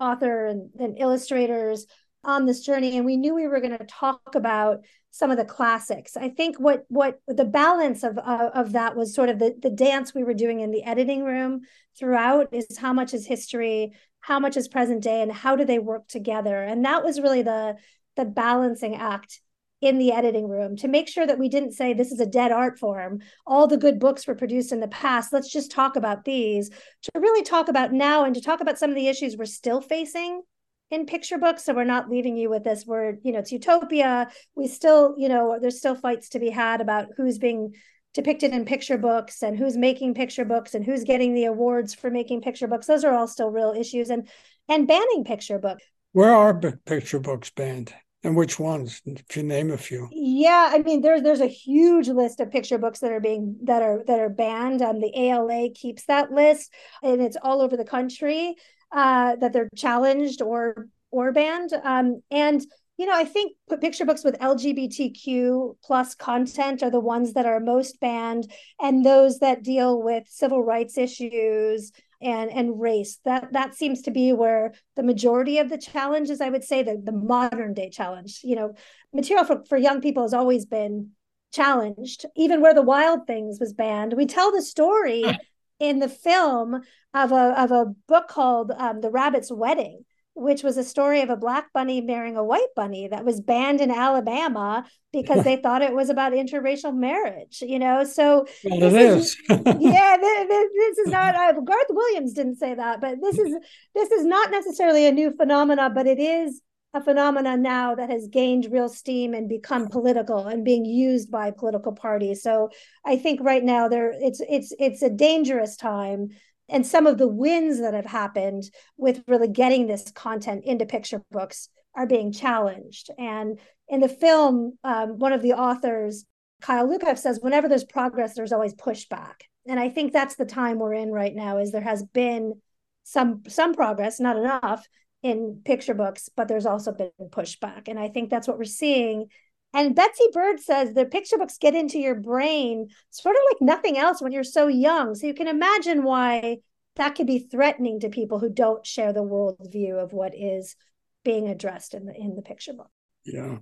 author 0.00 0.46
and, 0.46 0.70
and 0.80 0.98
illustrators 0.98 1.86
on 2.26 2.44
this 2.44 2.60
journey. 2.60 2.96
And 2.96 3.06
we 3.06 3.16
knew 3.16 3.34
we 3.34 3.46
were 3.46 3.60
going 3.60 3.78
to 3.78 3.86
talk 3.86 4.34
about 4.34 4.80
some 5.10 5.30
of 5.30 5.38
the 5.38 5.44
classics. 5.44 6.16
I 6.16 6.28
think 6.28 6.60
what 6.60 6.84
what 6.88 7.20
the 7.26 7.46
balance 7.46 8.02
of 8.02 8.18
of 8.18 8.72
that 8.72 8.96
was 8.96 9.14
sort 9.14 9.30
of 9.30 9.38
the 9.38 9.56
the 9.62 9.70
dance 9.70 10.14
we 10.14 10.24
were 10.24 10.34
doing 10.34 10.60
in 10.60 10.70
the 10.70 10.84
editing 10.84 11.24
room 11.24 11.62
throughout 11.98 12.52
is 12.52 12.76
how 12.76 12.92
much 12.92 13.14
is 13.14 13.26
history, 13.26 13.92
how 14.20 14.38
much 14.38 14.58
is 14.58 14.68
present 14.68 15.02
day, 15.02 15.22
and 15.22 15.32
how 15.32 15.56
do 15.56 15.64
they 15.64 15.78
work 15.78 16.06
together. 16.08 16.62
And 16.62 16.84
that 16.84 17.02
was 17.02 17.20
really 17.20 17.42
the 17.42 17.76
the 18.16 18.26
balancing 18.26 18.96
act 18.96 19.40
in 19.80 19.98
the 19.98 20.12
editing 20.12 20.48
room 20.48 20.76
to 20.76 20.88
make 20.88 21.06
sure 21.06 21.26
that 21.26 21.38
we 21.38 21.48
didn't 21.48 21.72
say 21.72 21.92
this 21.92 22.12
is 22.12 22.20
a 22.20 22.26
dead 22.26 22.50
art 22.50 22.78
form. 22.78 23.20
All 23.46 23.66
the 23.66 23.76
good 23.76 23.98
books 23.98 24.26
were 24.26 24.34
produced 24.34 24.72
in 24.72 24.80
the 24.80 24.88
past. 24.88 25.32
Let's 25.32 25.52
just 25.52 25.70
talk 25.70 25.96
about 25.96 26.24
these 26.24 26.70
to 26.70 27.10
really 27.14 27.42
talk 27.42 27.68
about 27.68 27.92
now 27.92 28.24
and 28.24 28.34
to 28.34 28.40
talk 28.40 28.60
about 28.60 28.78
some 28.78 28.90
of 28.90 28.96
the 28.96 29.08
issues 29.08 29.36
we're 29.36 29.44
still 29.44 29.80
facing 29.80 30.42
in 30.90 31.06
picture 31.06 31.38
books 31.38 31.64
so 31.64 31.74
we're 31.74 31.84
not 31.84 32.08
leaving 32.08 32.36
you 32.36 32.48
with 32.48 32.62
this 32.62 32.86
word 32.86 33.18
you 33.22 33.32
know 33.32 33.40
it's 33.40 33.52
utopia. 33.52 34.30
We 34.54 34.68
still 34.68 35.14
you 35.18 35.28
know 35.28 35.58
there's 35.60 35.78
still 35.78 35.94
fights 35.94 36.30
to 36.30 36.38
be 36.38 36.50
had 36.50 36.80
about 36.80 37.08
who's 37.16 37.38
being 37.38 37.74
depicted 38.14 38.52
in 38.52 38.64
picture 38.64 38.96
books 38.96 39.42
and 39.42 39.58
who's 39.58 39.76
making 39.76 40.14
picture 40.14 40.44
books 40.44 40.74
and 40.74 40.84
who's 40.84 41.04
getting 41.04 41.34
the 41.34 41.44
awards 41.44 41.94
for 41.94 42.10
making 42.10 42.40
picture 42.40 42.66
books. 42.66 42.86
Those 42.86 43.04
are 43.04 43.14
all 43.14 43.28
still 43.28 43.50
real 43.50 43.74
issues 43.76 44.10
and 44.10 44.28
and 44.68 44.88
banning 44.88 45.24
picture 45.24 45.58
books. 45.58 45.84
Where 46.12 46.34
are 46.34 46.58
picture 46.86 47.18
books 47.20 47.50
banned? 47.50 47.92
And 48.24 48.34
which 48.34 48.58
ones 48.58 49.02
if 49.04 49.36
you 49.36 49.42
name 49.44 49.70
a 49.70 49.76
few? 49.76 50.08
Yeah 50.10 50.70
i 50.72 50.78
mean 50.78 51.00
there's 51.00 51.22
there's 51.22 51.40
a 51.40 51.46
huge 51.46 52.08
list 52.08 52.40
of 52.40 52.50
picture 52.50 52.78
books 52.78 53.00
that 53.00 53.12
are 53.12 53.20
being 53.20 53.56
that 53.64 53.82
are 53.82 54.02
that 54.06 54.18
are 54.18 54.30
banned. 54.30 54.82
Um, 54.82 55.00
the 55.00 55.12
ala 55.14 55.70
keeps 55.74 56.06
that 56.06 56.32
list 56.32 56.72
and 57.02 57.20
it's 57.20 57.36
all 57.42 57.60
over 57.60 57.76
the 57.76 57.84
country 57.84 58.54
uh, 58.92 59.36
that 59.36 59.52
they're 59.52 59.70
challenged 59.76 60.42
or 60.42 60.88
or 61.10 61.32
banned. 61.32 61.72
Um, 61.84 62.22
and 62.30 62.62
you 62.98 63.04
know, 63.04 63.14
I 63.14 63.24
think 63.24 63.56
picture 63.80 64.06
books 64.06 64.24
with 64.24 64.38
LGBTQ 64.38 65.76
plus 65.84 66.14
content 66.14 66.82
are 66.82 66.90
the 66.90 67.00
ones 67.00 67.34
that 67.34 67.44
are 67.44 67.60
most 67.60 68.00
banned, 68.00 68.50
and 68.80 69.04
those 69.04 69.38
that 69.40 69.62
deal 69.62 70.02
with 70.02 70.24
civil 70.28 70.62
rights 70.62 70.96
issues 70.96 71.92
and 72.22 72.50
and 72.50 72.80
race. 72.80 73.18
That 73.24 73.52
that 73.52 73.74
seems 73.74 74.02
to 74.02 74.10
be 74.10 74.32
where 74.32 74.72
the 74.94 75.02
majority 75.02 75.58
of 75.58 75.68
the 75.68 75.78
challenges, 75.78 76.40
I 76.40 76.48
would 76.48 76.64
say, 76.64 76.82
the 76.82 77.00
the 77.02 77.12
modern 77.12 77.74
day 77.74 77.90
challenge. 77.90 78.40
You 78.42 78.56
know, 78.56 78.74
material 79.12 79.44
for, 79.44 79.62
for 79.68 79.76
young 79.76 80.00
people 80.00 80.22
has 80.22 80.34
always 80.34 80.64
been 80.64 81.10
challenged. 81.52 82.24
Even 82.34 82.62
where 82.62 82.74
the 82.74 82.82
Wild 82.82 83.26
Things 83.26 83.58
was 83.60 83.74
banned, 83.74 84.14
we 84.14 84.26
tell 84.26 84.52
the 84.52 84.62
story 84.62 85.24
in 85.78 85.98
the 85.98 86.08
film 86.08 86.82
of 87.14 87.32
a 87.32 87.60
of 87.60 87.70
a 87.70 87.86
book 88.08 88.28
called 88.28 88.72
um, 88.76 89.00
The 89.00 89.10
Rabbit's 89.10 89.50
Wedding, 89.50 90.04
which 90.34 90.62
was 90.62 90.76
a 90.76 90.84
story 90.84 91.22
of 91.22 91.30
a 91.30 91.36
black 91.36 91.72
bunny 91.72 92.00
marrying 92.00 92.36
a 92.36 92.44
white 92.44 92.74
bunny 92.74 93.08
that 93.08 93.24
was 93.24 93.40
banned 93.40 93.80
in 93.80 93.90
Alabama 93.90 94.86
because 95.12 95.44
they 95.44 95.56
thought 95.56 95.82
it 95.82 95.94
was 95.94 96.10
about 96.10 96.32
interracial 96.32 96.94
marriage. 96.94 97.62
You 97.62 97.78
know, 97.78 98.04
so 98.04 98.46
well, 98.64 98.82
it 98.82 98.92
is. 98.92 99.26
is 99.26 99.36
yeah, 99.48 100.16
this, 100.18 100.68
this, 100.74 100.98
is 100.98 101.08
not. 101.08 101.34
Uh, 101.34 101.60
Garth 101.60 101.86
Williams 101.90 102.32
didn't 102.32 102.56
say 102.56 102.74
that, 102.74 103.00
but 103.00 103.16
this 103.22 103.38
is 103.38 103.54
this 103.94 104.10
is 104.10 104.24
not 104.24 104.50
necessarily 104.50 105.06
a 105.06 105.12
new 105.12 105.34
phenomena, 105.36 105.90
but 105.90 106.06
it 106.06 106.18
is 106.18 106.60
a 106.94 107.02
phenomenon 107.02 107.62
now 107.62 107.94
that 107.94 108.10
has 108.10 108.28
gained 108.28 108.68
real 108.70 108.88
steam 108.88 109.34
and 109.34 109.48
become 109.48 109.88
political 109.88 110.46
and 110.46 110.64
being 110.64 110.84
used 110.84 111.30
by 111.30 111.50
political 111.50 111.92
parties. 111.92 112.42
So 112.42 112.70
I 113.04 113.16
think 113.16 113.40
right 113.42 113.62
now 113.62 113.88
there 113.88 114.12
it's 114.14 114.40
it's 114.48 114.72
it's 114.78 115.02
a 115.02 115.10
dangerous 115.10 115.76
time 115.76 116.30
and 116.68 116.86
some 116.86 117.06
of 117.06 117.18
the 117.18 117.28
wins 117.28 117.80
that 117.80 117.94
have 117.94 118.06
happened 118.06 118.64
with 118.96 119.22
really 119.28 119.48
getting 119.48 119.86
this 119.86 120.10
content 120.10 120.64
into 120.64 120.86
picture 120.86 121.22
books 121.30 121.68
are 121.94 122.06
being 122.06 122.32
challenged. 122.32 123.10
And 123.18 123.58
in 123.88 124.00
the 124.00 124.08
film, 124.08 124.78
um, 124.82 125.18
one 125.18 125.32
of 125.32 125.42
the 125.42 125.52
authors, 125.52 126.24
Kyle 126.60 126.88
Lukoff, 126.88 127.18
says 127.18 127.38
whenever 127.40 127.68
there's 127.68 127.84
progress, 127.84 128.34
there's 128.34 128.52
always 128.52 128.74
pushback. 128.74 129.42
And 129.68 129.78
I 129.78 129.88
think 129.88 130.12
that's 130.12 130.36
the 130.36 130.44
time 130.44 130.78
we're 130.78 130.94
in 130.94 131.10
right 131.10 131.34
now. 131.34 131.58
Is 131.58 131.72
there 131.72 131.80
has 131.80 132.02
been 132.02 132.60
some 133.04 133.42
some 133.48 133.74
progress, 133.74 134.18
not 134.18 134.36
enough 134.36 134.86
in 135.26 135.60
picture 135.64 135.94
books, 135.94 136.30
but 136.36 136.46
there's 136.46 136.66
also 136.66 136.92
been 136.92 137.10
pushback, 137.30 137.88
and 137.88 137.98
I 137.98 138.08
think 138.08 138.30
that's 138.30 138.46
what 138.46 138.58
we're 138.58 138.64
seeing. 138.64 139.26
And 139.74 139.94
Betsy 139.94 140.24
Bird 140.32 140.60
says 140.60 140.94
the 140.94 141.04
picture 141.04 141.36
books 141.36 141.58
get 141.58 141.74
into 141.74 141.98
your 141.98 142.14
brain 142.14 142.88
sort 143.10 143.34
of 143.34 143.42
like 143.50 143.60
nothing 143.60 143.98
else 143.98 144.22
when 144.22 144.32
you're 144.32 144.44
so 144.44 144.68
young. 144.68 145.14
So 145.14 145.26
you 145.26 145.34
can 145.34 145.48
imagine 145.48 146.04
why 146.04 146.58
that 146.94 147.14
could 147.14 147.26
be 147.26 147.40
threatening 147.40 148.00
to 148.00 148.08
people 148.08 148.38
who 148.38 148.48
don't 148.48 148.86
share 148.86 149.12
the 149.12 149.24
worldview 149.24 150.02
of 150.02 150.12
what 150.12 150.32
is 150.34 150.76
being 151.24 151.48
addressed 151.48 151.92
in 151.92 152.06
the 152.06 152.14
in 152.14 152.36
the 152.36 152.42
picture 152.42 152.72
book. 152.72 152.90
Yeah. 153.24 153.58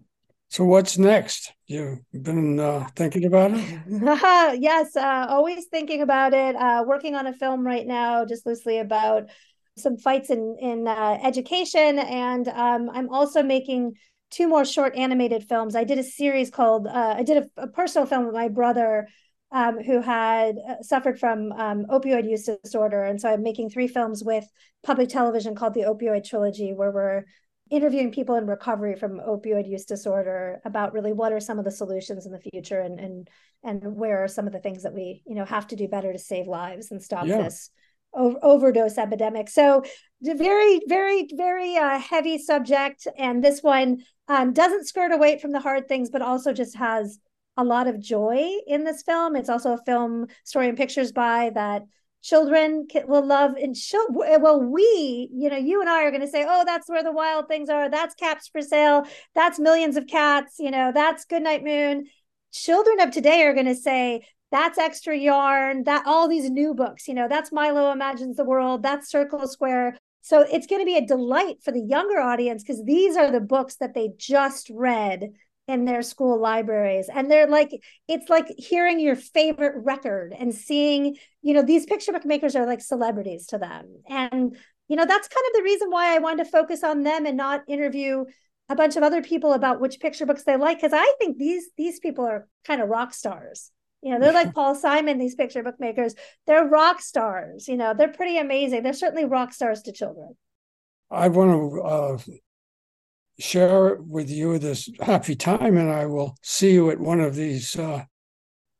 So 0.50 0.64
what's 0.64 0.98
next? 0.98 1.52
You've 1.66 1.98
been 2.12 2.60
uh, 2.60 2.86
thinking 2.94 3.24
about 3.24 3.52
it? 3.54 4.60
yes, 4.60 4.94
uh, 4.94 5.26
always 5.28 5.64
thinking 5.64 6.02
about 6.02 6.32
it. 6.32 6.54
Uh, 6.54 6.84
working 6.86 7.16
on 7.16 7.26
a 7.26 7.32
film 7.32 7.66
right 7.66 7.86
now, 7.86 8.24
just 8.24 8.46
loosely 8.46 8.78
about 8.78 9.30
some 9.76 9.96
fights 9.96 10.30
in 10.30 10.56
in 10.60 10.86
uh, 10.86 11.18
education, 11.22 11.98
and 11.98 12.48
um, 12.48 12.90
I'm 12.92 13.08
also 13.08 13.42
making 13.42 13.94
two 14.30 14.48
more 14.48 14.64
short 14.64 14.96
animated 14.96 15.44
films. 15.48 15.76
I 15.76 15.84
did 15.84 15.98
a 15.98 16.02
series 16.02 16.50
called 16.50 16.86
uh, 16.86 17.14
I 17.18 17.22
did 17.22 17.44
a, 17.56 17.62
a, 17.62 17.68
personal 17.68 18.06
film 18.06 18.26
with 18.26 18.34
my 18.34 18.48
brother. 18.48 19.08
Um, 19.52 19.78
who 19.78 20.00
had 20.00 20.56
uh, 20.58 20.82
suffered 20.82 21.20
from 21.20 21.52
um, 21.52 21.86
opioid 21.88 22.28
use 22.28 22.48
disorder. 22.64 23.04
And 23.04 23.20
so 23.20 23.28
I'm 23.28 23.44
making 23.44 23.70
three 23.70 23.86
films 23.86 24.24
with 24.24 24.44
public 24.82 25.08
television 25.10 25.54
called 25.54 25.74
the 25.74 25.82
Opioid 25.82 26.28
Trilogy, 26.28 26.72
where 26.72 26.90
we're 26.90 27.24
interviewing 27.70 28.12
people 28.12 28.34
in 28.34 28.46
recovery 28.46 28.94
from 28.94 29.20
opioid 29.20 29.68
use 29.68 29.84
disorder 29.84 30.60
about 30.64 30.92
really 30.92 31.12
what 31.12 31.32
are 31.32 31.40
some 31.40 31.58
of 31.58 31.64
the 31.64 31.70
solutions 31.70 32.26
in 32.26 32.32
the 32.32 32.38
future 32.38 32.80
and 32.80 33.00
and 33.00 33.30
and 33.62 33.96
where 33.96 34.22
are 34.22 34.28
some 34.28 34.46
of 34.46 34.52
the 34.52 34.60
things 34.60 34.82
that 34.82 34.92
we 34.92 35.22
you 35.26 35.34
know 35.34 35.44
have 35.44 35.66
to 35.66 35.76
do 35.76 35.88
better 35.88 36.12
to 36.12 36.18
save 36.18 36.46
lives 36.46 36.90
and 36.90 37.02
stop 37.02 37.26
yeah. 37.26 37.38
this 37.38 37.70
overdose 38.14 38.98
epidemic. 38.98 39.48
So 39.48 39.82
very 40.22 40.80
very 40.88 41.28
very 41.34 41.76
uh, 41.76 41.98
heavy 41.98 42.38
subject 42.38 43.06
and 43.18 43.44
this 43.44 43.62
one 43.62 44.02
um, 44.28 44.52
doesn't 44.52 44.86
skirt 44.86 45.12
away 45.12 45.38
from 45.38 45.52
the 45.52 45.60
hard 45.60 45.86
things 45.86 46.08
but 46.08 46.22
also 46.22 46.52
just 46.52 46.76
has 46.76 47.18
a 47.56 47.64
lot 47.64 47.86
of 47.86 48.00
joy 48.00 48.48
in 48.66 48.84
this 48.84 49.02
film. 49.02 49.36
It's 49.36 49.48
also 49.48 49.74
a 49.74 49.84
film 49.84 50.26
story 50.44 50.68
and 50.68 50.76
pictures 50.76 51.12
by 51.12 51.50
that 51.54 51.82
children 52.22 52.86
will 53.06 53.24
love 53.24 53.54
and 53.56 53.76
show 53.76 54.02
well 54.08 54.58
we 54.58 55.28
you 55.30 55.50
know 55.50 55.58
you 55.58 55.82
and 55.82 55.90
i 55.90 56.04
are 56.04 56.10
going 56.10 56.22
to 56.22 56.26
say 56.26 56.42
oh 56.48 56.64
that's 56.64 56.88
where 56.88 57.02
the 57.02 57.12
wild 57.12 57.46
things 57.48 57.68
are. 57.68 57.90
That's 57.90 58.14
caps 58.14 58.48
for 58.48 58.62
sale. 58.62 59.06
That's 59.34 59.58
millions 59.58 59.98
of 59.98 60.06
cats. 60.06 60.54
You 60.58 60.70
know 60.70 60.90
that's 60.92 61.26
goodnight 61.26 61.62
moon. 61.62 62.06
Children 62.52 63.00
of 63.00 63.10
today 63.10 63.42
are 63.42 63.52
going 63.52 63.66
to 63.66 63.74
say 63.74 64.26
that's 64.54 64.78
extra 64.78 65.16
yarn 65.16 65.82
that 65.84 66.06
all 66.06 66.28
these 66.28 66.48
new 66.48 66.74
books 66.74 67.08
you 67.08 67.14
know 67.14 67.26
that's 67.28 67.50
milo 67.50 67.90
imagines 67.90 68.36
the 68.36 68.44
world 68.44 68.82
that's 68.82 69.10
circle 69.10 69.46
square. 69.48 69.96
So 70.22 70.40
it's 70.40 70.66
going 70.66 70.80
to 70.80 70.86
be 70.86 70.96
a 70.96 71.06
delight 71.06 71.56
for 71.62 71.70
the 71.70 71.82
younger 71.82 72.18
audience 72.18 72.62
because 72.62 72.82
these 72.84 73.14
are 73.14 73.30
the 73.30 73.40
books 73.40 73.76
that 73.76 73.92
they 73.92 74.10
just 74.16 74.70
read 74.70 75.32
in 75.68 75.84
their 75.84 76.00
school 76.00 76.40
libraries. 76.40 77.10
And 77.14 77.30
they're 77.30 77.46
like 77.46 77.70
it's 78.08 78.28
like 78.28 78.46
hearing 78.56 79.00
your 79.00 79.16
favorite 79.16 79.74
record 79.76 80.34
and 80.38 80.54
seeing 80.54 81.16
you 81.42 81.54
know 81.54 81.62
these 81.62 81.86
picture 81.86 82.12
book 82.12 82.24
makers 82.24 82.56
are 82.56 82.66
like 82.66 82.80
celebrities 82.80 83.46
to 83.48 83.58
them. 83.58 84.02
And 84.08 84.56
you 84.88 84.96
know 84.96 85.06
that's 85.06 85.28
kind 85.28 85.44
of 85.48 85.56
the 85.56 85.62
reason 85.62 85.90
why 85.90 86.14
i 86.14 86.18
wanted 86.18 86.44
to 86.44 86.50
focus 86.50 86.84
on 86.84 87.02
them 87.04 87.24
and 87.24 87.38
not 87.38 87.62
interview 87.66 88.24
a 88.68 88.76
bunch 88.76 88.96
of 88.96 89.02
other 89.02 89.22
people 89.22 89.54
about 89.54 89.80
which 89.80 89.98
picture 89.98 90.26
books 90.26 90.44
they 90.44 90.58
like 90.58 90.76
because 90.76 90.92
i 90.92 91.14
think 91.18 91.38
these 91.38 91.70
these 91.78 91.98
people 92.00 92.26
are 92.26 92.46
kind 92.66 92.82
of 92.82 92.88
rock 92.90 93.14
stars 93.14 93.70
you 94.04 94.12
know 94.12 94.20
they're 94.20 94.32
like 94.32 94.54
paul 94.58 94.74
simon 94.74 95.18
these 95.18 95.34
picture 95.34 95.62
book 95.62 95.80
makers 95.80 96.14
they're 96.46 96.66
rock 96.66 97.00
stars 97.00 97.66
you 97.66 97.76
know 97.76 97.94
they're 97.94 98.08
pretty 98.08 98.38
amazing 98.38 98.82
they're 98.82 98.92
certainly 98.92 99.24
rock 99.24 99.52
stars 99.52 99.82
to 99.82 99.92
children 99.92 100.36
i 101.10 101.26
want 101.26 101.50
to 101.50 101.82
uh, 101.82 102.18
share 103.38 103.96
with 103.96 104.30
you 104.30 104.58
this 104.58 104.88
happy 105.00 105.34
time, 105.34 105.76
and 105.76 105.90
I 105.90 106.06
will 106.06 106.36
see 106.42 106.72
you 106.72 106.90
at 106.90 107.00
one 107.00 107.20
of 107.20 107.34
these 107.34 107.76
uh, 107.76 108.04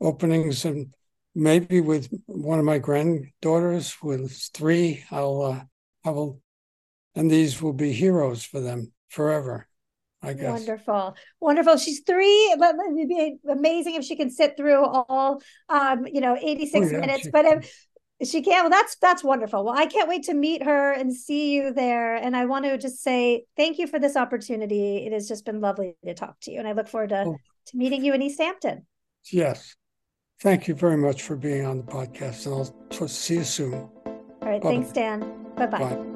openings, 0.00 0.64
and 0.64 0.94
maybe 1.34 1.80
with 1.80 2.08
one 2.26 2.58
of 2.58 2.64
my 2.64 2.78
granddaughters 2.78 3.96
with 4.02 4.32
three. 4.52 5.04
I'll 5.10 5.42
uh, 5.42 5.64
I 6.04 6.10
will, 6.10 6.40
and 7.14 7.30
these 7.30 7.60
will 7.60 7.72
be 7.72 7.92
heroes 7.92 8.44
for 8.44 8.60
them 8.60 8.92
forever. 9.08 9.66
I 10.24 10.32
guess. 10.32 10.50
Wonderful, 10.50 11.16
wonderful. 11.40 11.76
She's 11.76 12.00
three, 12.00 12.54
but 12.58 12.74
it'd 12.74 13.08
be 13.08 13.37
amazing 13.48 13.94
if 13.94 14.04
she 14.04 14.16
can 14.16 14.30
sit 14.30 14.56
through 14.56 14.84
all, 14.84 15.40
um, 15.68 16.06
you 16.06 16.20
know, 16.20 16.37
eighty 16.40 16.66
six 16.66 16.88
oh, 16.88 16.90
yeah, 16.90 17.00
minutes. 17.00 17.28
But 17.32 17.44
if, 17.44 17.87
she 18.22 18.42
can. 18.42 18.64
Well, 18.64 18.70
that's 18.70 18.96
that's 18.96 19.24
wonderful. 19.24 19.64
Well, 19.64 19.76
I 19.76 19.87
can't 19.87 20.08
wait 20.08 20.24
to 20.24 20.34
meet 20.34 20.62
her 20.62 20.92
and 20.92 21.12
see 21.12 21.52
you 21.52 21.72
there. 21.72 22.14
And 22.14 22.37
I 22.37 22.44
want 22.46 22.64
to 22.64 22.78
just 22.78 23.02
say 23.02 23.44
thank 23.56 23.78
you 23.78 23.87
for 23.87 23.98
this 23.98 24.16
opportunity. 24.16 25.06
It 25.06 25.12
has 25.12 25.28
just 25.28 25.44
been 25.44 25.60
lovely 25.60 25.96
to 26.04 26.14
talk 26.14 26.38
to 26.42 26.52
you, 26.52 26.58
and 26.58 26.68
I 26.68 26.72
look 26.72 26.88
forward 26.88 27.10
to, 27.10 27.24
oh. 27.26 27.37
to 27.66 27.76
meeting 27.76 28.04
you 28.04 28.14
in 28.14 28.22
East 28.22 28.40
Hampton. 28.40 28.87
Yes, 29.32 29.74
thank 30.40 30.68
you 30.68 30.74
very 30.74 30.96
much 30.96 31.22
for 31.22 31.37
being 31.37 31.64
on 31.64 31.78
the 31.78 31.84
podcast, 31.84 32.46
and 32.46 32.54
I'll 33.00 33.08
see 33.08 33.37
you 33.37 33.44
soon. 33.44 33.74
All 33.74 33.90
right, 34.42 34.60
Bye-bye. 34.60 34.68
thanks, 34.68 34.92
Dan. 34.92 35.20
Bye-bye. 35.56 35.78
bye 35.78 35.94
bye 35.94 36.13